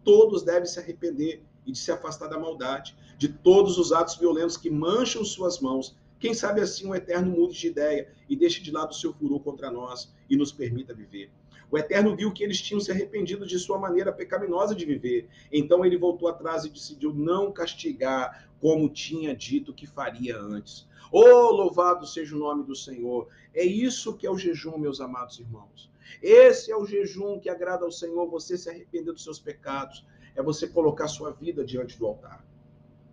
Todos 0.03 0.43
devem 0.43 0.67
se 0.67 0.79
arrepender 0.79 1.43
e 1.67 1.73
de 1.73 1.79
se 1.79 1.91
afastar 1.91 2.29
da 2.29 2.39
maldade, 2.39 2.97
de 3.17 3.29
todos 3.29 3.79
os 3.79 3.93
atos 3.93 4.17
violentos 4.17 4.57
que 4.57 4.71
mancham 4.71 5.25
suas 5.25 5.61
mãos. 5.61 5.97
Quem 6.19 6.35
sabe 6.35 6.61
assim 6.61 6.87
o 6.87 6.95
Eterno 6.95 7.31
mude 7.31 7.59
de 7.59 7.69
ideia 7.69 8.13
e 8.29 8.37
deixe 8.37 8.63
de 8.63 8.71
lado 8.71 8.91
o 8.91 8.95
seu 8.95 9.13
furor 9.13 9.41
contra 9.41 9.71
nós 9.71 10.13
e 10.29 10.37
nos 10.37 10.53
permita 10.53 10.95
viver. 10.95 11.31
O 11.75 11.77
Eterno 11.77 12.15
viu 12.15 12.33
que 12.33 12.45
eles 12.45 12.63
tinham 12.63 12.79
se 12.79 12.93
arrependido 12.93 13.45
de 13.45 13.59
sua 13.59 13.77
maneira 13.77 14.13
pecaminosa 14.13 14.77
de 14.77 14.85
viver. 14.85 15.29
Então 15.51 15.85
ele 15.85 15.99
voltou 15.99 16.29
atrás 16.29 16.65
e 16.65 16.71
decidiu 16.71 17.13
não 17.13 17.51
castigar 17.51 18.49
como 18.61 18.89
tinha 18.89 19.35
dito 19.35 19.75
que 19.75 19.85
faria 19.85 20.39
antes. 20.39 20.89
Oh, 21.11 21.51
louvado 21.51 22.07
seja 22.07 22.37
o 22.37 22.39
nome 22.39 22.63
do 22.63 22.77
Senhor. 22.77 23.27
É 23.53 23.65
isso 23.65 24.17
que 24.17 24.25
é 24.25 24.31
o 24.31 24.39
jejum, 24.39 24.79
meus 24.79 25.01
amados 25.01 25.41
irmãos. 25.41 25.91
Esse 26.23 26.71
é 26.71 26.77
o 26.77 26.87
jejum 26.87 27.41
que 27.41 27.51
agrada 27.51 27.85
ao 27.85 27.91
Senhor, 27.91 28.31
você 28.31 28.57
se 28.57 28.71
arrepender 28.71 29.13
dos 29.13 29.25
seus 29.25 29.41
pecados. 29.41 30.07
É 30.37 30.43
você 30.45 30.69
colocar 30.69 31.09
sua 31.09 31.33
vida 31.33 31.65
diante 31.65 31.99
do 31.99 32.07
altar. 32.07 32.47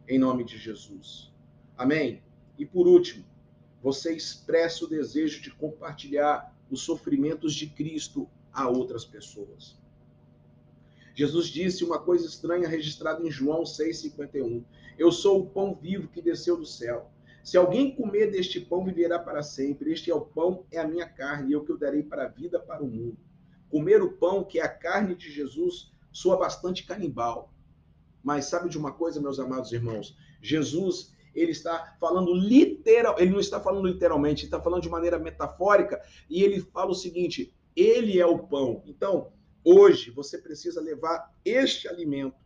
Em 0.08 0.20
nome 0.20 0.44
de 0.44 0.60
Jesus. 0.60 1.34
Amém? 1.76 2.22
E 2.60 2.66
por 2.68 2.88
último, 2.88 3.26
você 3.82 4.16
expressa 4.16 4.86
o 4.86 4.88
desejo 4.88 5.42
de 5.42 5.50
compartilhar 5.50 6.56
os 6.70 6.84
sofrimentos 6.84 7.56
de 7.56 7.66
Cristo 7.66 8.30
a 8.54 8.68
outras 8.68 9.06
pessoas. 9.06 9.78
Jesus 11.14 11.48
disse 11.48 11.84
uma 11.84 12.00
coisa 12.00 12.26
estranha 12.26 12.68
registrada 12.68 13.26
em 13.26 13.30
João 13.30 13.64
6,51. 13.64 14.64
Eu 14.98 15.12
sou 15.12 15.42
o 15.42 15.50
pão 15.50 15.76
vivo 15.76 16.08
que 16.08 16.22
desceu 16.22 16.58
do 16.58 16.66
céu. 16.66 17.12
Se 17.44 17.58
alguém 17.58 17.96
comer 17.96 18.32
deste 18.32 18.60
pão, 18.60 18.86
viverá 18.86 19.18
para 19.18 19.42
sempre. 19.42 19.92
Este 19.92 20.12
é 20.12 20.16
o 20.16 20.22
pão, 20.22 20.66
é 20.72 20.80
a 20.80 20.88
minha 20.88 21.08
carne, 21.08 21.50
e 21.50 21.54
eu 21.54 21.64
que 21.64 21.72
eu 21.72 21.78
darei 21.78 22.04
para 22.04 22.26
a 22.26 22.28
vida, 22.28 22.60
para 22.60 22.84
o 22.84 22.88
mundo. 22.88 23.18
Comer 23.70 24.02
o 24.02 24.14
pão, 24.14 24.44
que 24.44 24.60
é 24.60 24.64
a 24.64 24.70
carne 24.70 25.16
de 25.16 25.32
Jesus, 25.32 25.92
soa 26.12 26.38
bastante 26.38 26.86
canibal. 26.86 27.54
Mas 28.24 28.46
sabe 28.46 28.70
de 28.70 28.78
uma 28.78 28.92
coisa, 28.92 29.20
meus 29.20 29.40
amados 29.40 29.72
irmãos? 29.72 30.16
Jesus, 30.42 31.14
ele 31.34 31.52
está 31.52 31.96
falando 32.00 32.34
literal, 32.34 33.16
ele 33.18 33.32
não 33.32 33.40
está 33.40 33.60
falando 33.60 33.88
literalmente, 33.88 34.42
ele 34.42 34.48
está 34.48 34.62
falando 34.62 34.84
de 34.84 34.90
maneira 34.90 35.18
metafórica, 35.18 36.02
e 36.30 36.44
ele 36.44 36.62
fala 36.62 36.92
o 36.92 36.96
seguinte: 36.96 37.54
ele 37.76 38.20
é 38.20 38.26
o 38.26 38.40
pão. 38.40 38.84
Então, 38.86 39.32
hoje 39.64 40.12
você 40.12 40.38
precisa 40.38 40.82
levar 40.82 41.34
este 41.44 41.88
alimento 41.88 42.38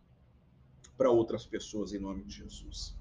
para 0.97 1.09
outras 1.09 1.45
pessoas 1.45 1.93
em 1.93 1.99
nome 1.99 2.23
de 2.23 2.35
Jesus. 2.35 2.95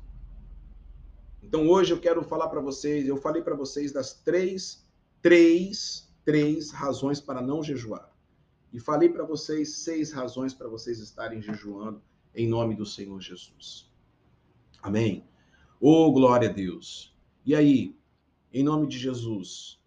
Então, 1.42 1.68
hoje 1.68 1.92
eu 1.92 2.00
quero 2.00 2.22
falar 2.22 2.48
para 2.48 2.60
vocês, 2.60 3.06
eu 3.06 3.16
falei 3.16 3.42
para 3.42 3.54
vocês 3.54 3.92
das 3.92 4.14
três, 4.14 4.86
três, 5.20 6.12
três 6.24 6.70
razões 6.70 7.20
para 7.20 7.42
não 7.42 7.62
jejuar. 7.62 8.10
E 8.72 8.80
falei 8.80 9.08
para 9.08 9.24
vocês 9.24 9.76
seis 9.76 10.10
razões 10.10 10.52
para 10.52 10.68
vocês 10.68 10.98
estarem 10.98 11.40
jejuando 11.40 12.02
em 12.34 12.48
nome 12.48 12.74
do 12.74 12.84
Senhor 12.84 13.20
Jesus. 13.20 13.92
Amém? 14.82 15.24
Oh, 15.80 16.10
glória 16.12 16.48
a 16.48 16.52
Deus. 16.52 17.16
E 17.46 17.54
aí, 17.54 17.96
em 18.52 18.64
nome 18.64 18.88
de 18.88 18.98
Jesus. 18.98 19.80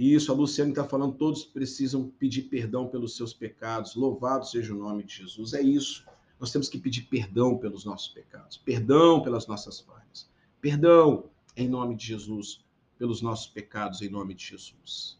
Isso, 0.00 0.32
a 0.32 0.34
Luciane 0.34 0.70
está 0.70 0.82
falando, 0.82 1.12
todos 1.12 1.44
precisam 1.44 2.08
pedir 2.18 2.44
perdão 2.44 2.88
pelos 2.88 3.14
seus 3.14 3.34
pecados. 3.34 3.94
Louvado 3.94 4.46
seja 4.46 4.74
o 4.74 4.78
nome 4.78 5.04
de 5.04 5.16
Jesus. 5.16 5.52
É 5.52 5.60
isso. 5.60 6.06
Nós 6.40 6.50
temos 6.50 6.70
que 6.70 6.78
pedir 6.78 7.02
perdão 7.02 7.58
pelos 7.58 7.84
nossos 7.84 8.08
pecados, 8.08 8.56
perdão 8.56 9.22
pelas 9.22 9.46
nossas 9.46 9.78
falhas, 9.78 10.26
perdão 10.58 11.24
em 11.54 11.68
nome 11.68 11.94
de 11.94 12.06
Jesus 12.06 12.64
pelos 12.98 13.20
nossos 13.20 13.46
pecados, 13.46 14.00
em 14.00 14.08
nome 14.08 14.32
de 14.32 14.42
Jesus. 14.46 15.18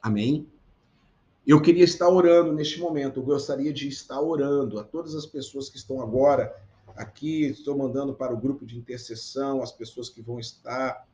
Amém? 0.00 0.48
Eu 1.46 1.60
queria 1.60 1.84
estar 1.84 2.08
orando 2.08 2.54
neste 2.54 2.80
momento, 2.80 3.20
eu 3.20 3.24
gostaria 3.24 3.70
de 3.70 3.86
estar 3.86 4.18
orando 4.18 4.78
a 4.78 4.84
todas 4.84 5.14
as 5.14 5.26
pessoas 5.26 5.68
que 5.68 5.76
estão 5.76 6.00
agora 6.00 6.58
aqui, 6.96 7.44
estou 7.44 7.76
mandando 7.76 8.14
para 8.14 8.32
o 8.32 8.40
grupo 8.40 8.64
de 8.64 8.78
intercessão, 8.78 9.62
as 9.62 9.72
pessoas 9.72 10.08
que 10.08 10.22
vão 10.22 10.40
estar 10.40 11.06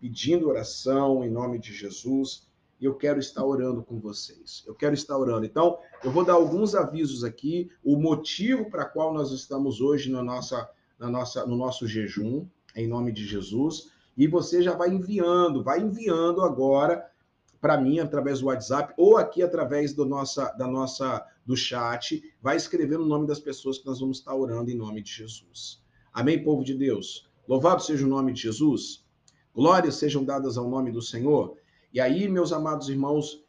pedindo 0.00 0.48
oração 0.48 1.24
em 1.24 1.30
nome 1.30 1.60
de 1.60 1.72
Jesus, 1.72 2.48
e 2.84 2.86
eu 2.86 2.94
quero 2.94 3.18
estar 3.18 3.42
orando 3.42 3.82
com 3.82 3.98
vocês. 3.98 4.62
Eu 4.66 4.74
quero 4.74 4.92
estar 4.92 5.16
orando. 5.16 5.46
Então, 5.46 5.78
eu 6.02 6.10
vou 6.10 6.22
dar 6.22 6.34
alguns 6.34 6.74
avisos 6.74 7.24
aqui, 7.24 7.70
o 7.82 7.96
motivo 7.96 8.68
para 8.68 8.84
qual 8.84 9.14
nós 9.14 9.32
estamos 9.32 9.80
hoje 9.80 10.12
na 10.12 10.22
nossa, 10.22 10.68
na 10.98 11.08
nossa, 11.08 11.46
no 11.46 11.56
nosso 11.56 11.86
jejum, 11.86 12.46
em 12.76 12.86
nome 12.86 13.10
de 13.10 13.24
Jesus, 13.24 13.90
e 14.14 14.26
você 14.26 14.60
já 14.60 14.74
vai 14.74 14.90
enviando, 14.90 15.64
vai 15.64 15.80
enviando 15.80 16.42
agora 16.42 17.10
para 17.58 17.80
mim 17.80 18.00
através 18.00 18.40
do 18.40 18.48
WhatsApp 18.48 18.92
ou 18.98 19.16
aqui 19.16 19.42
através 19.42 19.94
do 19.94 20.04
nossa, 20.04 20.52
da 20.52 20.66
nossa 20.66 21.26
do 21.46 21.56
chat, 21.56 22.22
vai 22.42 22.56
escrevendo 22.58 23.04
o 23.04 23.08
nome 23.08 23.26
das 23.26 23.40
pessoas 23.40 23.78
que 23.78 23.86
nós 23.86 23.98
vamos 23.98 24.18
estar 24.18 24.34
orando 24.34 24.70
em 24.70 24.76
nome 24.76 25.02
de 25.02 25.10
Jesus. 25.10 25.82
Amém, 26.12 26.44
povo 26.44 26.62
de 26.62 26.74
Deus. 26.74 27.30
Louvado 27.48 27.82
seja 27.82 28.04
o 28.04 28.08
nome 28.08 28.34
de 28.34 28.42
Jesus. 28.42 29.06
Glórias 29.54 29.94
sejam 29.94 30.22
dadas 30.22 30.58
ao 30.58 30.68
nome 30.68 30.92
do 30.92 31.00
Senhor. 31.00 31.56
E 31.94 32.00
aí, 32.00 32.26
meus 32.26 32.52
amados 32.52 32.88
irmãos, 32.88 33.46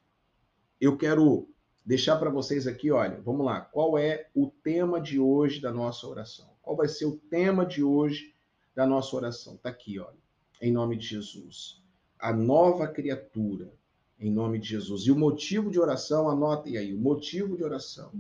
eu 0.79 0.95
quero 0.95 1.49
deixar 1.83 2.15
para 2.17 2.29
vocês 2.29 2.67
aqui, 2.67 2.91
olha, 2.91 3.19
vamos 3.21 3.43
lá, 3.43 3.59
qual 3.59 3.97
é 3.97 4.29
o 4.35 4.51
tema 4.63 5.01
de 5.01 5.19
hoje 5.19 5.59
da 5.59 5.73
nossa 5.73 6.05
oração? 6.05 6.47
Qual 6.61 6.77
vai 6.77 6.87
ser 6.87 7.05
o 7.05 7.17
tema 7.17 7.65
de 7.65 7.83
hoje 7.83 8.35
da 8.75 8.85
nossa 8.85 9.15
oração? 9.15 9.57
Tá 9.57 9.69
aqui, 9.69 9.97
olha. 9.97 10.23
Em 10.61 10.71
nome 10.71 10.95
de 10.95 11.07
Jesus. 11.07 11.81
A 12.19 12.31
nova 12.31 12.87
criatura 12.87 13.73
em 14.19 14.31
nome 14.31 14.59
de 14.59 14.69
Jesus. 14.69 15.07
E 15.07 15.11
o 15.11 15.17
motivo 15.17 15.71
de 15.71 15.79
oração, 15.79 16.29
anotem 16.29 16.77
aí, 16.77 16.93
o 16.93 16.99
motivo 16.99 17.57
de 17.57 17.63
oração. 17.63 18.11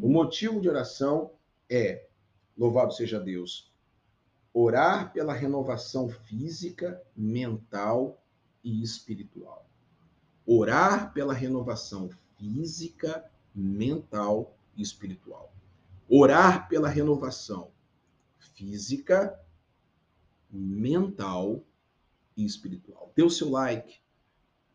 O 0.00 0.08
motivo 0.08 0.60
de 0.60 0.68
oração 0.68 1.32
é, 1.68 2.06
louvado 2.56 2.94
seja 2.94 3.18
Deus, 3.18 3.72
orar 4.54 5.12
pela 5.12 5.34
renovação 5.34 6.08
física, 6.08 7.02
mental 7.16 8.22
e 8.66 8.82
espiritual. 8.82 9.64
Orar 10.44 11.12
pela 11.12 11.32
renovação 11.32 12.10
física, 12.36 13.24
mental 13.54 14.58
e 14.76 14.82
espiritual. 14.82 15.54
Orar 16.08 16.68
pela 16.68 16.88
renovação 16.88 17.70
física, 18.38 19.38
mental 20.50 21.62
e 22.36 22.44
espiritual. 22.44 23.12
Dê 23.14 23.22
o 23.22 23.30
seu 23.30 23.50
like, 23.50 24.00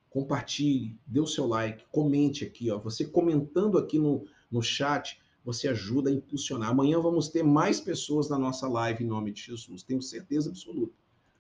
compartilhe, 0.10 0.98
dê 1.06 1.20
o 1.20 1.28
seu 1.28 1.46
like, 1.46 1.86
comente 1.92 2.46
aqui, 2.46 2.72
ó. 2.72 2.80
Você 2.80 3.06
comentando 3.06 3.78
aqui 3.78 4.00
no, 4.00 4.26
no 4.50 4.62
chat, 4.62 5.22
você 5.44 5.68
ajuda 5.68 6.10
a 6.10 6.14
impulsionar. 6.14 6.70
Amanhã 6.70 6.98
vamos 7.02 7.28
ter 7.28 7.44
mais 7.44 7.82
pessoas 7.82 8.30
na 8.30 8.40
nossa 8.40 8.70
live 8.70 9.04
em 9.04 9.08
nome 9.08 9.34
de 9.34 9.42
Jesus. 9.42 9.84
Tenho 9.84 10.02
certeza 10.02 10.50
absoluta. 10.50 10.94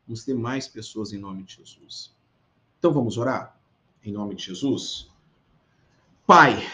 Vamos 0.05 0.25
ter 0.25 0.33
mais 0.33 0.67
pessoas 0.67 1.13
em 1.13 1.17
nome 1.17 1.43
de 1.43 1.55
Jesus. 1.55 2.13
Então 2.81 2.91
vamos 2.91 3.15
orar 3.15 3.55
em 4.03 4.11
nome 4.11 4.33
de 4.33 4.45
Jesus. 4.45 5.07
Pai, 6.25 6.67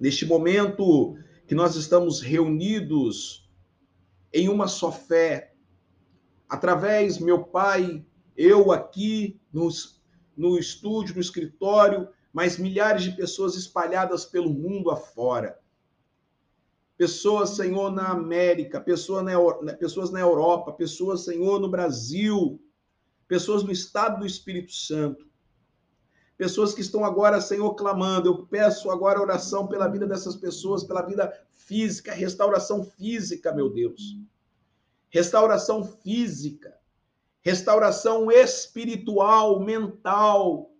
neste 0.00 0.26
momento 0.26 1.16
que 1.46 1.54
nós 1.54 1.76
estamos 1.76 2.20
reunidos 2.20 3.48
em 4.32 4.48
uma 4.48 4.66
só 4.66 4.90
fé, 4.90 5.54
através, 6.48 7.20
meu 7.20 7.44
Pai, 7.44 8.04
eu 8.36 8.72
aqui 8.72 9.40
nos 9.52 10.02
no 10.36 10.58
estúdio, 10.58 11.14
no 11.14 11.20
escritório, 11.20 12.08
mas 12.32 12.58
milhares 12.58 13.04
de 13.04 13.12
pessoas 13.12 13.54
espalhadas 13.54 14.24
pelo 14.24 14.50
mundo 14.50 14.90
afora. 14.90 15.60
Pessoas, 16.96 17.50
Senhor, 17.50 17.92
na 17.92 18.08
América, 18.08 18.80
pessoas 18.80 19.24
na, 19.24 19.74
pessoas 19.74 20.10
na 20.10 20.18
Europa, 20.18 20.72
pessoas, 20.72 21.24
Senhor, 21.24 21.60
no 21.60 21.70
Brasil, 21.70 22.60
pessoas 23.32 23.62
no 23.62 23.72
estado 23.72 24.18
do 24.18 24.26
Espírito 24.26 24.74
Santo. 24.74 25.26
Pessoas 26.36 26.74
que 26.74 26.82
estão 26.82 27.02
agora, 27.02 27.40
Senhor, 27.40 27.74
clamando. 27.74 28.28
Eu 28.28 28.46
peço 28.46 28.90
agora 28.90 29.22
oração 29.22 29.66
pela 29.66 29.88
vida 29.88 30.06
dessas 30.06 30.36
pessoas, 30.36 30.84
pela 30.84 31.00
vida 31.00 31.32
física, 31.54 32.12
restauração 32.12 32.84
física, 32.84 33.50
meu 33.50 33.70
Deus. 33.70 34.18
Restauração 35.08 35.82
física 35.82 36.76
restauração 37.42 38.30
espiritual, 38.30 39.60
mental. 39.60 40.70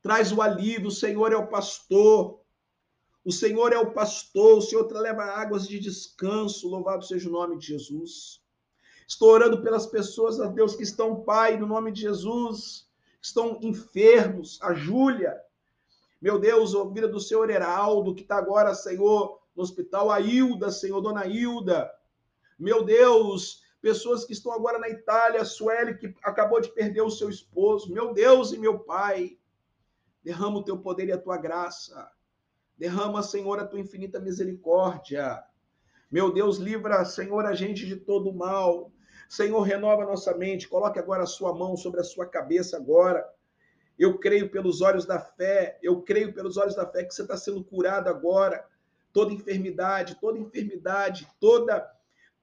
Traz 0.00 0.30
o 0.30 0.40
alívio, 0.40 0.88
o 0.88 0.92
Senhor 0.92 1.32
é 1.32 1.36
o 1.36 1.48
pastor. 1.48 2.40
O 3.24 3.32
Senhor 3.32 3.72
é 3.72 3.78
o 3.78 3.92
pastor, 3.92 4.58
o 4.58 4.60
Senhor 4.60 4.86
leva 4.92 5.24
águas 5.24 5.66
de 5.66 5.80
descanso. 5.80 6.68
Louvado 6.68 7.04
seja 7.04 7.28
o 7.28 7.32
nome 7.32 7.58
de 7.58 7.66
Jesus. 7.68 8.43
Estou 9.06 9.30
orando 9.30 9.62
pelas 9.62 9.86
pessoas, 9.86 10.40
a 10.40 10.46
Deus, 10.46 10.74
que 10.74 10.82
estão, 10.82 11.22
Pai, 11.22 11.56
no 11.56 11.66
nome 11.66 11.92
de 11.92 12.02
Jesus, 12.02 12.88
estão 13.20 13.58
enfermos. 13.62 14.58
A 14.62 14.72
Júlia, 14.72 15.38
meu 16.20 16.38
Deus, 16.38 16.74
a 16.74 16.84
vida 16.84 17.06
do 17.06 17.20
Senhor 17.20 17.50
Heraldo, 17.50 18.14
que 18.14 18.22
está 18.22 18.36
agora, 18.36 18.74
Senhor, 18.74 19.40
no 19.54 19.62
hospital. 19.62 20.10
A 20.10 20.20
Hilda, 20.20 20.70
Senhor, 20.70 21.00
Dona 21.00 21.26
Hilda. 21.26 21.90
Meu 22.58 22.82
Deus, 22.82 23.62
pessoas 23.82 24.24
que 24.24 24.32
estão 24.32 24.52
agora 24.52 24.78
na 24.78 24.88
Itália, 24.88 25.42
a 25.42 25.44
Sueli, 25.44 25.98
que 25.98 26.14
acabou 26.22 26.60
de 26.60 26.70
perder 26.70 27.02
o 27.02 27.10
seu 27.10 27.28
esposo. 27.28 27.92
Meu 27.92 28.14
Deus 28.14 28.52
e 28.52 28.58
meu 28.58 28.78
Pai, 28.78 29.38
derrama 30.22 30.58
o 30.58 30.64
teu 30.64 30.78
poder 30.78 31.08
e 31.08 31.12
a 31.12 31.18
tua 31.18 31.36
graça. 31.36 32.10
Derrama, 32.78 33.22
Senhor, 33.22 33.60
a 33.60 33.66
tua 33.66 33.80
infinita 33.80 34.18
misericórdia. 34.18 35.44
Meu 36.14 36.32
Deus, 36.32 36.58
livra, 36.58 37.04
Senhor, 37.04 37.44
a 37.44 37.56
gente 37.56 37.84
de 37.84 37.96
todo 37.96 38.32
mal. 38.32 38.92
Senhor, 39.28 39.60
renova 39.62 40.04
nossa 40.04 40.32
mente. 40.32 40.68
Coloque 40.68 40.96
agora 40.96 41.24
a 41.24 41.26
sua 41.26 41.52
mão 41.52 41.76
sobre 41.76 41.98
a 41.98 42.04
sua 42.04 42.24
cabeça 42.24 42.76
agora. 42.76 43.28
Eu 43.98 44.16
creio 44.16 44.48
pelos 44.48 44.80
olhos 44.80 45.04
da 45.04 45.18
fé, 45.18 45.76
eu 45.82 46.02
creio 46.02 46.32
pelos 46.32 46.56
olhos 46.56 46.76
da 46.76 46.86
fé 46.86 47.02
que 47.02 47.12
você 47.12 47.22
está 47.22 47.36
sendo 47.36 47.64
curado 47.64 48.08
agora. 48.08 48.64
Toda 49.12 49.32
enfermidade, 49.32 50.16
toda 50.20 50.38
enfermidade, 50.38 51.26
toda 51.40 51.84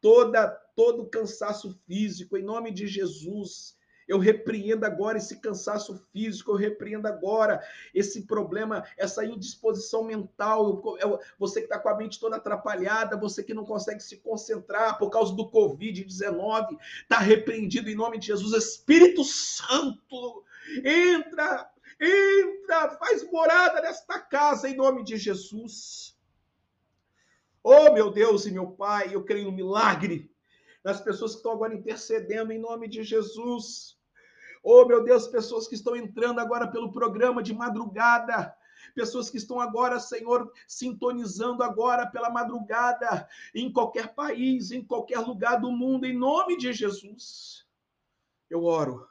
toda 0.02 0.50
todo 0.76 1.10
cansaço 1.10 1.74
físico 1.88 2.36
em 2.36 2.44
nome 2.44 2.72
de 2.72 2.88
Jesus. 2.88 3.78
Eu 4.12 4.20
repreendo 4.20 4.86
agora 4.86 5.18
esse 5.18 5.40
cansaço 5.40 6.06
físico, 6.12 6.52
eu 6.52 6.56
repreendo 6.58 7.08
agora 7.08 7.66
esse 7.96 8.24
problema, 8.24 8.84
essa 8.98 9.24
indisposição 9.24 10.04
mental. 10.04 10.84
Eu, 11.00 11.12
eu, 11.12 11.20
você 11.40 11.62
que 11.62 11.68
está 11.68 11.80
com 11.80 11.88
a 11.88 11.96
mente 11.96 12.20
toda 12.20 12.36
atrapalhada, 12.36 13.16
você 13.16 13.42
que 13.42 13.54
não 13.54 13.64
consegue 13.64 14.04
se 14.04 14.18
concentrar 14.18 14.98
por 14.98 15.10
causa 15.10 15.34
do 15.34 15.50
Covid-19, 15.50 16.78
está 17.04 17.20
repreendido 17.20 17.90
em 17.90 17.96
nome 17.96 18.20
de 18.20 18.28
Jesus. 18.28 18.52
Espírito 18.52 19.24
Santo, 19.24 20.44
entra, 20.84 21.72
entra, 21.98 22.90
faz 22.98 23.24
morada 23.32 23.80
nesta 23.82 24.20
casa 24.20 24.68
em 24.68 24.76
nome 24.76 25.06
de 25.06 25.16
Jesus. 25.16 26.18
Oh, 27.64 27.94
meu 27.94 28.12
Deus 28.12 28.46
e 28.46 28.52
meu 28.52 28.72
Pai, 28.72 29.16
eu 29.16 29.24
creio 29.24 29.46
no 29.46 29.54
milagre 29.54 30.30
das 30.84 31.00
pessoas 31.00 31.32
que 31.32 31.38
estão 31.38 31.54
agora 31.54 31.74
intercedendo 31.74 32.52
em 32.52 32.60
nome 32.60 32.90
de 32.90 33.04
Jesus. 33.04 34.01
Oh, 34.64 34.86
meu 34.86 35.04
Deus, 35.04 35.28
pessoas 35.28 35.68
que 35.68 35.76
estão 35.76 35.96
entrando 35.96 36.40
agora 36.40 36.68
pelo 36.68 36.92
programa 36.92 37.42
de 37.42 37.54
madrugada, 37.54 38.56
pessoas 38.94 39.30
que 39.30 39.38
estão 39.38 39.60
agora, 39.60 40.00
Senhor, 40.00 40.52
sintonizando 40.68 41.64
agora 41.64 42.06
pela 42.06 42.30
madrugada, 42.30 43.28
em 43.56 43.72
qualquer 43.72 44.14
país, 44.14 44.72
em 44.72 44.84
qualquer 44.84 45.20
lugar 45.20 45.60
do 45.60 45.72
mundo, 45.72 46.06
em 46.06 46.18
nome 46.18 46.58
de 46.58 46.74
Jesus. 46.74 47.66
Eu 48.50 48.64
oro, 48.66 49.08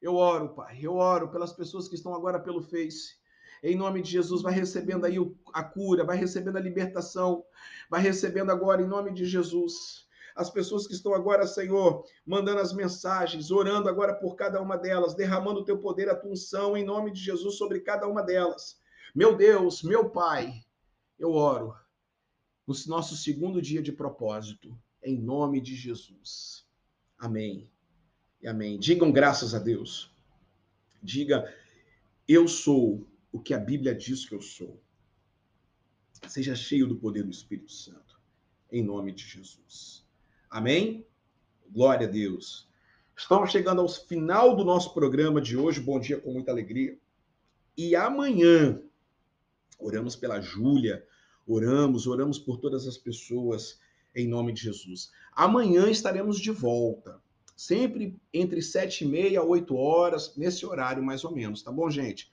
eu 0.00 0.14
oro, 0.14 0.50
Pai, 0.50 0.78
eu 0.80 0.94
oro 0.94 1.30
pelas 1.30 1.52
pessoas 1.52 1.88
que 1.88 1.94
estão 1.94 2.14
agora 2.14 2.38
pelo 2.38 2.62
Face 2.62 3.22
em 3.64 3.76
nome 3.76 4.02
de 4.02 4.10
Jesus, 4.10 4.42
vai 4.42 4.52
recebendo 4.52 5.06
aí 5.06 5.16
a 5.52 5.64
cura, 5.64 6.04
vai 6.04 6.18
recebendo 6.18 6.58
a 6.58 6.60
libertação, 6.60 7.42
vai 7.88 8.00
recebendo 8.02 8.50
agora, 8.50 8.82
em 8.82 8.86
nome 8.86 9.10
de 9.10 9.24
Jesus. 9.24 10.03
As 10.34 10.50
pessoas 10.50 10.86
que 10.86 10.94
estão 10.94 11.14
agora, 11.14 11.46
Senhor, 11.46 12.04
mandando 12.26 12.60
as 12.60 12.72
mensagens, 12.72 13.50
orando 13.50 13.88
agora 13.88 14.14
por 14.14 14.34
cada 14.34 14.60
uma 14.60 14.76
delas, 14.76 15.14
derramando 15.14 15.60
o 15.60 15.64
teu 15.64 15.78
poder, 15.78 16.08
a 16.08 16.16
tua 16.16 16.32
unção, 16.32 16.76
em 16.76 16.84
nome 16.84 17.12
de 17.12 17.20
Jesus, 17.20 17.56
sobre 17.56 17.80
cada 17.80 18.08
uma 18.08 18.22
delas. 18.22 18.80
Meu 19.14 19.36
Deus, 19.36 19.82
meu 19.82 20.10
Pai, 20.10 20.64
eu 21.18 21.30
oro 21.30 21.74
no 22.66 22.74
nosso 22.86 23.16
segundo 23.16 23.62
dia 23.62 23.82
de 23.82 23.92
propósito, 23.92 24.76
em 25.02 25.16
nome 25.16 25.60
de 25.60 25.76
Jesus. 25.76 26.66
Amém. 27.18 27.70
E 28.42 28.48
amém. 28.48 28.78
Digam 28.78 29.12
graças 29.12 29.54
a 29.54 29.58
Deus. 29.58 30.10
Diga, 31.02 31.54
eu 32.26 32.48
sou 32.48 33.06
o 33.30 33.40
que 33.40 33.54
a 33.54 33.58
Bíblia 33.58 33.94
diz 33.94 34.26
que 34.26 34.34
eu 34.34 34.40
sou. 34.40 34.82
Seja 36.26 36.54
cheio 36.54 36.86
do 36.86 36.96
poder 36.96 37.22
do 37.22 37.30
Espírito 37.30 37.70
Santo, 37.70 38.20
em 38.72 38.82
nome 38.82 39.12
de 39.12 39.24
Jesus. 39.26 40.03
Amém? 40.54 41.04
Glória 41.68 42.06
a 42.06 42.10
Deus. 42.10 42.68
Estamos 43.16 43.50
chegando 43.50 43.80
ao 43.80 43.88
final 43.88 44.54
do 44.54 44.64
nosso 44.64 44.94
programa 44.94 45.40
de 45.40 45.56
hoje. 45.56 45.80
Bom 45.80 45.98
dia 45.98 46.16
com 46.16 46.32
muita 46.32 46.52
alegria. 46.52 46.96
E 47.76 47.96
amanhã, 47.96 48.80
oramos 49.80 50.14
pela 50.14 50.40
Júlia, 50.40 51.04
oramos, 51.44 52.06
oramos 52.06 52.38
por 52.38 52.58
todas 52.58 52.86
as 52.86 52.96
pessoas 52.96 53.80
em 54.14 54.28
nome 54.28 54.52
de 54.52 54.62
Jesus. 54.62 55.10
Amanhã 55.32 55.90
estaremos 55.90 56.38
de 56.38 56.52
volta, 56.52 57.20
sempre 57.56 58.16
entre 58.32 58.62
sete 58.62 59.04
e 59.04 59.08
meia 59.08 59.40
a 59.40 59.44
oito 59.44 59.74
horas, 59.74 60.36
nesse 60.36 60.64
horário 60.64 61.02
mais 61.02 61.24
ou 61.24 61.32
menos, 61.32 61.64
tá 61.64 61.72
bom, 61.72 61.90
gente? 61.90 62.32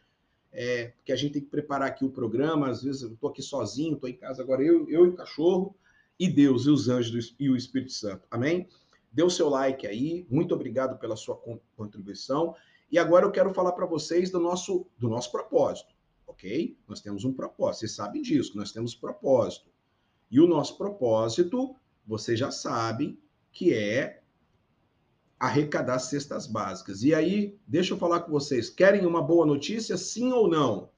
É, 0.52 0.90
porque 0.90 1.12
a 1.12 1.16
gente 1.16 1.34
tem 1.34 1.42
que 1.42 1.50
preparar 1.50 1.88
aqui 1.88 2.06
o 2.06 2.12
programa, 2.12 2.70
às 2.70 2.84
vezes 2.84 3.02
eu 3.02 3.18
tô 3.20 3.30
aqui 3.30 3.42
sozinho, 3.42 3.98
tô 3.98 4.08
em 4.08 4.16
casa 4.16 4.44
agora, 4.44 4.62
eu, 4.62 4.88
eu 4.88 5.08
e 5.08 5.10
o 5.10 5.16
cachorro, 5.16 5.76
e 6.22 6.30
Deus, 6.30 6.68
e 6.68 6.70
os 6.70 6.88
anjos 6.88 7.36
e 7.40 7.50
o 7.50 7.56
Espírito 7.56 7.94
Santo, 7.94 8.28
amém? 8.30 8.70
Dê 9.12 9.24
o 9.24 9.30
seu 9.30 9.50
like 9.50 9.88
aí, 9.88 10.28
muito 10.30 10.54
obrigado 10.54 11.00
pela 11.00 11.16
sua 11.16 11.36
contribuição. 11.76 12.56
E 12.92 13.00
agora 13.00 13.26
eu 13.26 13.32
quero 13.32 13.52
falar 13.56 13.72
para 13.72 13.88
vocês 13.88 14.30
do 14.30 14.40
nosso, 14.40 14.86
do 15.00 15.10
nosso 15.10 15.32
propósito, 15.32 15.96
ok? 16.28 16.78
Nós 16.88 17.02
temos 17.02 17.26
um 17.26 17.34
propósito, 17.34 17.80
vocês 17.80 17.96
sabem 17.96 18.22
disso, 18.22 18.56
nós 18.56 18.72
temos 18.72 18.94
propósito. 18.94 19.72
E 20.30 20.40
o 20.40 20.46
nosso 20.46 20.78
propósito, 20.78 21.76
vocês 22.06 22.38
já 22.38 22.52
sabem, 22.52 23.18
que 23.52 23.74
é 23.74 24.22
arrecadar 25.40 25.98
cestas 25.98 26.46
básicas. 26.46 27.02
E 27.02 27.16
aí, 27.16 27.58
deixa 27.66 27.96
eu 27.96 27.98
falar 27.98 28.20
com 28.20 28.32
vocês, 28.32 28.70
querem 28.70 29.08
uma 29.08 29.24
boa 29.24 29.48
notícia, 29.48 29.98
sim 29.98 30.32
ou 30.32 30.48
não? 30.48 30.92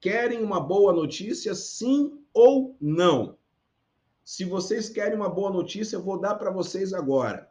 Querem 0.00 0.42
uma 0.42 0.60
boa 0.60 0.94
notícia, 0.94 1.54
sim 1.54 2.24
ou 2.32 2.74
não? 2.80 3.36
Se 4.26 4.44
vocês 4.44 4.88
querem 4.88 5.14
uma 5.14 5.28
boa 5.28 5.52
notícia, 5.52 5.94
eu 5.94 6.02
vou 6.02 6.18
dar 6.18 6.34
para 6.34 6.50
vocês 6.50 6.92
agora. 6.92 7.48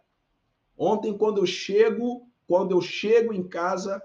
Ontem, 0.78 1.18
quando 1.18 1.38
eu 1.38 1.46
chego, 1.46 2.28
quando 2.46 2.72
eu 2.72 2.82
chego 2.82 3.34
em 3.34 3.48
casa, 3.48 4.04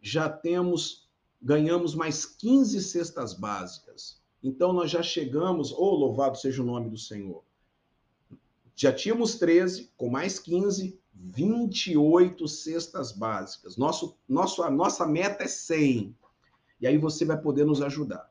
já 0.00 0.26
temos, 0.26 1.06
ganhamos 1.40 1.94
mais 1.94 2.24
15 2.24 2.80
cestas 2.80 3.34
básicas. 3.34 4.22
Então 4.42 4.72
nós 4.72 4.90
já 4.90 5.02
chegamos, 5.02 5.70
oh, 5.70 5.94
louvado 5.94 6.38
seja 6.38 6.62
o 6.62 6.64
nome 6.64 6.88
do 6.88 6.96
Senhor. 6.96 7.44
Já 8.74 8.90
tínhamos 8.90 9.34
13, 9.34 9.92
com 9.94 10.08
mais 10.08 10.38
15, 10.38 10.98
28 11.12 12.48
cestas 12.48 13.12
básicas. 13.12 13.76
Nosso, 13.76 14.16
nosso, 14.26 14.62
a 14.62 14.70
nossa 14.70 15.06
meta 15.06 15.44
é 15.44 15.48
100. 15.48 16.16
E 16.80 16.86
aí 16.86 16.96
você 16.96 17.26
vai 17.26 17.38
poder 17.38 17.66
nos 17.66 17.82
ajudar. 17.82 18.30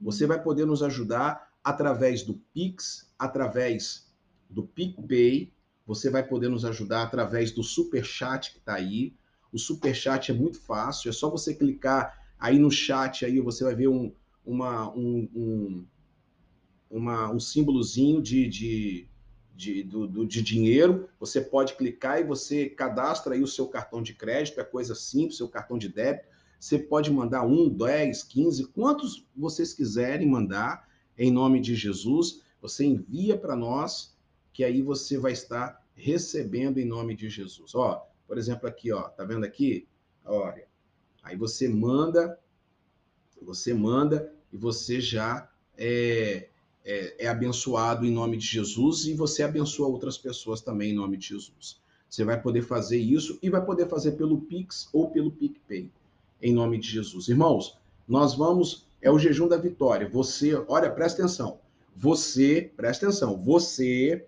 Você 0.00 0.28
vai 0.28 0.40
poder 0.40 0.64
nos 0.64 0.80
ajudar 0.80 1.45
através 1.66 2.22
do 2.22 2.34
Pix, 2.54 3.12
através 3.18 4.06
do 4.48 4.62
PicPay. 4.62 5.52
Você 5.84 6.08
vai 6.08 6.22
poder 6.22 6.48
nos 6.48 6.64
ajudar 6.64 7.02
através 7.02 7.50
do 7.50 7.64
Super 7.64 8.04
Chat 8.04 8.52
que 8.52 8.58
está 8.58 8.74
aí. 8.74 9.12
O 9.52 9.58
Super 9.58 9.92
Chat 9.92 10.30
é 10.30 10.34
muito 10.34 10.60
fácil. 10.60 11.08
É 11.08 11.12
só 11.12 11.28
você 11.28 11.52
clicar 11.52 12.24
aí 12.38 12.56
no 12.56 12.70
chat 12.70 13.24
aí 13.24 13.40
você 13.40 13.64
vai 13.64 13.74
ver 13.74 13.88
um, 13.88 14.12
uma, 14.44 14.94
um, 14.94 15.28
um, 15.34 15.86
uma, 16.88 17.32
um 17.32 17.40
símbolozinho 17.40 18.22
de, 18.22 18.46
de, 18.46 19.08
de, 19.52 19.82
do, 19.82 20.24
de 20.24 20.42
dinheiro, 20.42 21.08
você 21.18 21.40
pode 21.40 21.74
clicar 21.74 22.20
e 22.20 22.24
você 22.24 22.68
cadastra 22.68 23.34
aí 23.34 23.42
o 23.42 23.46
seu 23.48 23.66
cartão 23.66 24.00
de 24.00 24.14
crédito, 24.14 24.60
é 24.60 24.64
coisa 24.64 24.94
simples, 24.94 25.38
seu 25.38 25.48
cartão 25.48 25.76
de 25.76 25.88
débito. 25.88 26.28
Você 26.60 26.78
pode 26.78 27.10
mandar 27.10 27.44
um, 27.44 27.68
dez, 27.68 28.22
quinze, 28.22 28.66
quantos 28.68 29.26
vocês 29.36 29.74
quiserem 29.74 30.28
mandar, 30.28 30.86
em 31.18 31.30
nome 31.30 31.60
de 31.60 31.74
Jesus. 31.74 32.42
Você 32.60 32.84
envia 32.84 33.36
para 33.36 33.56
nós, 33.56 34.16
que 34.52 34.64
aí 34.64 34.82
você 34.82 35.18
vai 35.18 35.32
estar 35.32 35.84
recebendo 35.94 36.78
em 36.78 36.84
nome 36.84 37.14
de 37.16 37.28
Jesus. 37.28 37.74
Ó, 37.74 38.06
por 38.26 38.38
exemplo, 38.38 38.68
aqui, 38.68 38.92
ó, 38.92 39.02
tá 39.02 39.24
vendo 39.24 39.44
aqui? 39.44 39.86
Olha, 40.24 40.66
aí 41.22 41.36
você 41.36 41.68
manda, 41.68 42.38
você 43.40 43.72
manda 43.72 44.32
e 44.52 44.56
você 44.56 45.00
já 45.00 45.48
é, 45.76 46.48
é, 46.84 47.24
é, 47.24 47.28
abençoado 47.28 48.04
em 48.04 48.10
nome 48.10 48.36
de 48.36 48.46
Jesus 48.46 49.06
e 49.06 49.14
você 49.14 49.42
abençoa 49.42 49.88
outras 49.88 50.16
pessoas 50.16 50.60
também 50.60 50.92
em 50.92 50.94
nome 50.94 51.16
de 51.16 51.28
Jesus. 51.28 51.80
Você 52.08 52.24
vai 52.24 52.40
poder 52.40 52.62
fazer 52.62 52.98
isso 52.98 53.38
e 53.42 53.50
vai 53.50 53.64
poder 53.64 53.88
fazer 53.88 54.12
pelo 54.12 54.40
Pix 54.40 54.88
ou 54.92 55.10
pelo 55.10 55.30
PicPay, 55.30 55.90
em 56.40 56.52
nome 56.52 56.78
de 56.78 56.88
Jesus. 56.88 57.28
Irmãos, 57.28 57.76
nós 58.06 58.34
vamos, 58.34 58.85
é 59.06 59.10
o 59.10 59.20
jejum 59.20 59.46
da 59.46 59.56
vitória. 59.56 60.08
Você, 60.08 60.52
olha, 60.66 60.90
presta 60.90 61.22
atenção. 61.22 61.60
Você, 61.94 62.72
presta 62.76 63.06
atenção, 63.06 63.40
você, 63.40 64.26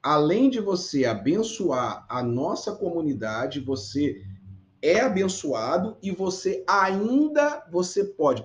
além 0.00 0.48
de 0.48 0.60
você 0.60 1.04
abençoar 1.04 2.06
a 2.08 2.22
nossa 2.22 2.72
comunidade, 2.72 3.58
você 3.58 4.24
é 4.80 5.00
abençoado 5.00 5.96
e 6.00 6.12
você 6.12 6.64
ainda 6.68 7.66
você 7.68 8.04
pode. 8.04 8.44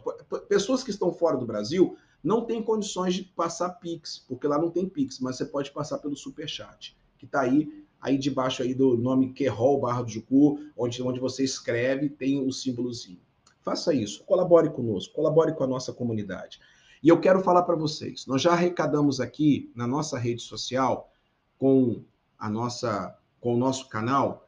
Pessoas 0.50 0.84
que 0.84 0.90
estão 0.90 1.14
fora 1.14 1.38
do 1.38 1.46
Brasil 1.46 1.96
não 2.24 2.44
têm 2.44 2.64
condições 2.64 3.14
de 3.14 3.24
passar 3.24 3.70
Pix, 3.70 4.26
porque 4.28 4.48
lá 4.48 4.58
não 4.58 4.72
tem 4.72 4.90
Pix, 4.90 5.20
mas 5.20 5.38
você 5.38 5.46
pode 5.46 5.70
passar 5.72 6.00
pelo 6.00 6.16
Super 6.16 6.50
Chat, 6.50 6.98
que 7.20 7.26
está 7.26 7.42
aí 7.42 7.86
aí 8.02 8.18
debaixo 8.18 8.64
aí 8.64 8.74
do 8.74 8.98
nome 8.98 9.32
Querol 9.32 9.80
Barra 9.80 10.02
do 10.02 10.10
Jucu, 10.10 10.60
onde, 10.76 11.02
onde 11.04 11.20
você 11.20 11.44
escreve, 11.44 12.10
tem 12.10 12.46
o 12.46 12.52
símbolozinho. 12.52 13.20
Faça 13.66 13.94
isso, 13.96 14.24
colabore 14.26 14.70
conosco, 14.70 15.16
colabore 15.16 15.56
com 15.56 15.64
a 15.64 15.68
nossa 15.68 15.92
comunidade. 15.92 16.60
E 17.02 17.10
eu 17.10 17.20
quero 17.20 17.42
falar 17.42 17.64
para 17.64 17.76
vocês, 17.76 18.28
nós 18.28 18.40
já 18.40 18.52
arrecadamos 18.52 19.20
aqui 19.20 19.72
na 19.76 19.88
nossa 19.88 20.20
rede 20.20 20.44
social 20.44 21.12
com 21.58 22.04
a 22.38 22.48
nossa 22.48 23.18
com 23.42 23.56
o 23.56 23.58
nosso 23.58 23.90
canal 23.90 24.48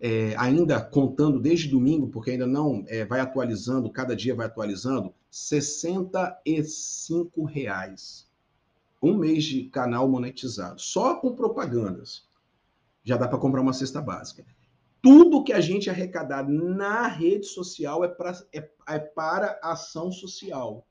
é, 0.00 0.34
ainda 0.36 0.80
contando 0.80 1.38
desde 1.38 1.68
domingo, 1.68 2.08
porque 2.08 2.30
ainda 2.30 2.46
não 2.46 2.82
é, 2.86 3.04
vai 3.04 3.20
atualizando, 3.20 3.90
cada 3.90 4.16
dia 4.16 4.34
vai 4.34 4.46
atualizando, 4.46 5.12
65 5.30 7.44
reais. 7.44 8.26
Um 9.02 9.16
mês 9.16 9.44
de 9.44 9.64
canal 9.64 10.08
monetizado, 10.08 10.80
só 10.80 11.16
com 11.16 11.34
propagandas. 11.34 12.26
Já 13.04 13.16
dá 13.16 13.28
para 13.28 13.38
comprar 13.38 13.60
uma 13.60 13.72
cesta 13.72 14.00
básica. 14.00 14.44
Tudo 15.00 15.44
que 15.44 15.52
a 15.52 15.60
gente 15.60 15.88
arrecadar 15.88 16.48
na 16.48 17.06
rede 17.06 17.46
social 17.46 18.04
é, 18.04 18.08
pra, 18.08 18.32
é, 18.52 18.68
é 18.88 18.98
para 18.98 19.58
ação 19.62 20.10
social. 20.10 20.86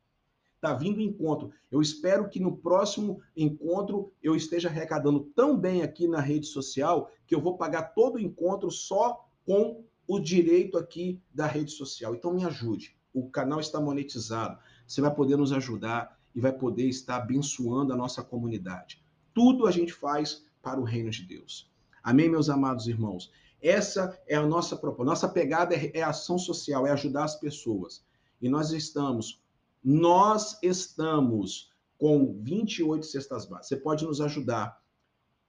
Está 0.55 0.73
vindo 0.73 0.99
encontro. 1.01 1.51
Eu 1.69 1.81
espero 1.81 2.29
que 2.29 2.39
no 2.39 2.57
próximo 2.57 3.21
encontro 3.35 4.11
eu 4.23 4.35
esteja 4.35 4.69
arrecadando 4.69 5.19
tão 5.35 5.57
bem 5.57 5.83
aqui 5.83 6.07
na 6.07 6.19
rede 6.19 6.47
social 6.47 7.11
que 7.27 7.35
eu 7.35 7.41
vou 7.41 7.57
pagar 7.57 7.93
todo 7.93 8.15
o 8.15 8.19
encontro 8.19 8.71
só 8.71 9.27
com 9.45 9.83
o 10.07 10.19
direito 10.19 10.77
aqui 10.77 11.21
da 11.33 11.45
rede 11.45 11.71
social. 11.71 12.15
Então 12.15 12.33
me 12.33 12.43
ajude. 12.43 12.97
O 13.13 13.29
canal 13.29 13.59
está 13.59 13.79
monetizado. 13.79 14.57
Você 14.87 15.01
vai 15.01 15.13
poder 15.13 15.35
nos 15.35 15.51
ajudar 15.51 16.17
e 16.33 16.39
vai 16.39 16.53
poder 16.53 16.87
estar 16.87 17.17
abençoando 17.17 17.93
a 17.93 17.97
nossa 17.97 18.23
comunidade. 18.23 19.01
Tudo 19.33 19.67
a 19.67 19.71
gente 19.71 19.93
faz 19.93 20.45
para 20.61 20.79
o 20.79 20.83
reino 20.83 21.09
de 21.09 21.23
Deus. 21.23 21.71
Amém, 22.01 22.29
meus 22.29 22.49
amados 22.49 22.87
irmãos? 22.87 23.31
Essa 23.61 24.19
é 24.27 24.35
a 24.35 24.45
nossa 24.45 24.75
proposta. 24.75 25.09
Nossa 25.09 25.29
pegada 25.29 25.75
é, 25.75 25.91
é 25.93 26.03
ação 26.03 26.37
social, 26.37 26.85
é 26.85 26.91
ajudar 26.91 27.23
as 27.23 27.35
pessoas. 27.35 28.03
E 28.41 28.49
nós 28.49 28.71
estamos 28.71 29.41
nós 29.83 30.59
estamos 30.61 31.71
com 31.97 32.37
28 32.41 33.05
cestas 33.05 33.45
básicas. 33.45 33.67
Você 33.67 33.77
pode 33.77 34.05
nos 34.05 34.19
ajudar 34.19 34.81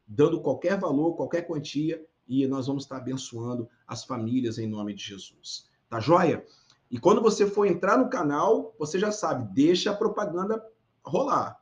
dando 0.07 0.41
qualquer 0.41 0.79
valor, 0.79 1.15
qualquer 1.17 1.43
quantia, 1.43 2.07
e 2.27 2.47
nós 2.47 2.67
vamos 2.67 2.85
estar 2.85 2.99
abençoando 2.99 3.69
as 3.87 4.05
famílias 4.05 4.59
em 4.59 4.67
nome 4.69 4.95
de 4.95 5.03
Jesus. 5.03 5.69
Tá 5.89 5.99
joia? 5.99 6.47
E 6.91 6.99
quando 7.01 7.21
você 7.21 7.47
for 7.47 7.67
entrar 7.67 7.99
no 7.99 8.09
canal, 8.09 8.75
você 8.79 8.99
já 8.99 9.11
sabe, 9.11 9.53
deixa 9.53 9.91
a 9.91 9.97
propaganda 9.97 10.65
rolar. 11.05 11.61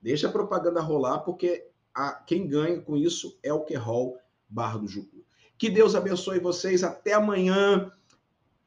Deixa 0.00 0.28
a 0.28 0.32
propaganda 0.32 0.80
rolar, 0.80 1.20
porque 1.20 1.68
a, 1.92 2.12
quem 2.12 2.46
ganha 2.46 2.80
com 2.80 2.96
isso 2.96 3.38
é 3.42 3.52
o 3.52 3.64
Querol 3.64 4.16
Barra 4.48 4.78
do 4.78 4.86
Jucu. 4.86 5.11
Que 5.62 5.70
Deus 5.70 5.94
abençoe 5.94 6.40
vocês. 6.40 6.82
Até 6.82 7.12
amanhã. 7.12 7.92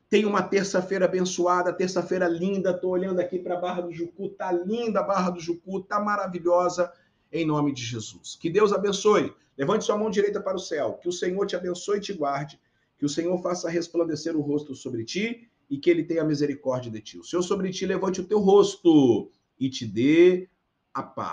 Tenha 0.09 0.29
uma 0.29 0.41
terça-feira 0.41 1.03
abençoada, 1.03 1.73
terça-feira 1.73 2.25
linda. 2.25 2.71
Estou 2.71 2.91
olhando 2.91 3.19
aqui 3.19 3.37
para 3.37 3.57
a 3.57 3.59
Barra 3.59 3.81
do 3.81 3.91
Jucu, 3.91 4.29
tá 4.29 4.49
linda 4.49 5.01
a 5.01 5.03
Barra 5.03 5.31
do 5.31 5.41
Jucu, 5.41 5.81
tá 5.81 5.99
maravilhosa, 5.99 6.89
em 7.33 7.45
nome 7.45 7.73
de 7.73 7.83
Jesus. 7.83 8.37
Que 8.39 8.49
Deus 8.49 8.71
abençoe. 8.71 9.33
Levante 9.57 9.83
sua 9.83 9.97
mão 9.97 10.09
direita 10.09 10.39
para 10.39 10.55
o 10.55 10.59
céu. 10.59 10.93
Que 10.93 11.09
o 11.09 11.11
Senhor 11.11 11.45
te 11.45 11.57
abençoe 11.57 11.97
e 11.97 11.99
te 11.99 12.13
guarde. 12.13 12.61
Que 12.97 13.05
o 13.05 13.09
Senhor 13.09 13.37
faça 13.41 13.69
resplandecer 13.69 14.33
o 14.33 14.39
rosto 14.39 14.73
sobre 14.73 15.03
ti 15.03 15.49
e 15.69 15.77
que 15.77 15.89
ele 15.89 16.05
tenha 16.05 16.23
misericórdia 16.23 16.89
de 16.89 17.01
ti. 17.01 17.19
O 17.19 17.25
Senhor 17.25 17.43
sobre 17.43 17.71
ti 17.71 17.85
levante 17.85 18.21
o 18.21 18.25
teu 18.25 18.39
rosto 18.39 19.29
e 19.59 19.69
te 19.69 19.85
dê 19.85 20.47
a 20.93 21.03
paz. 21.03 21.23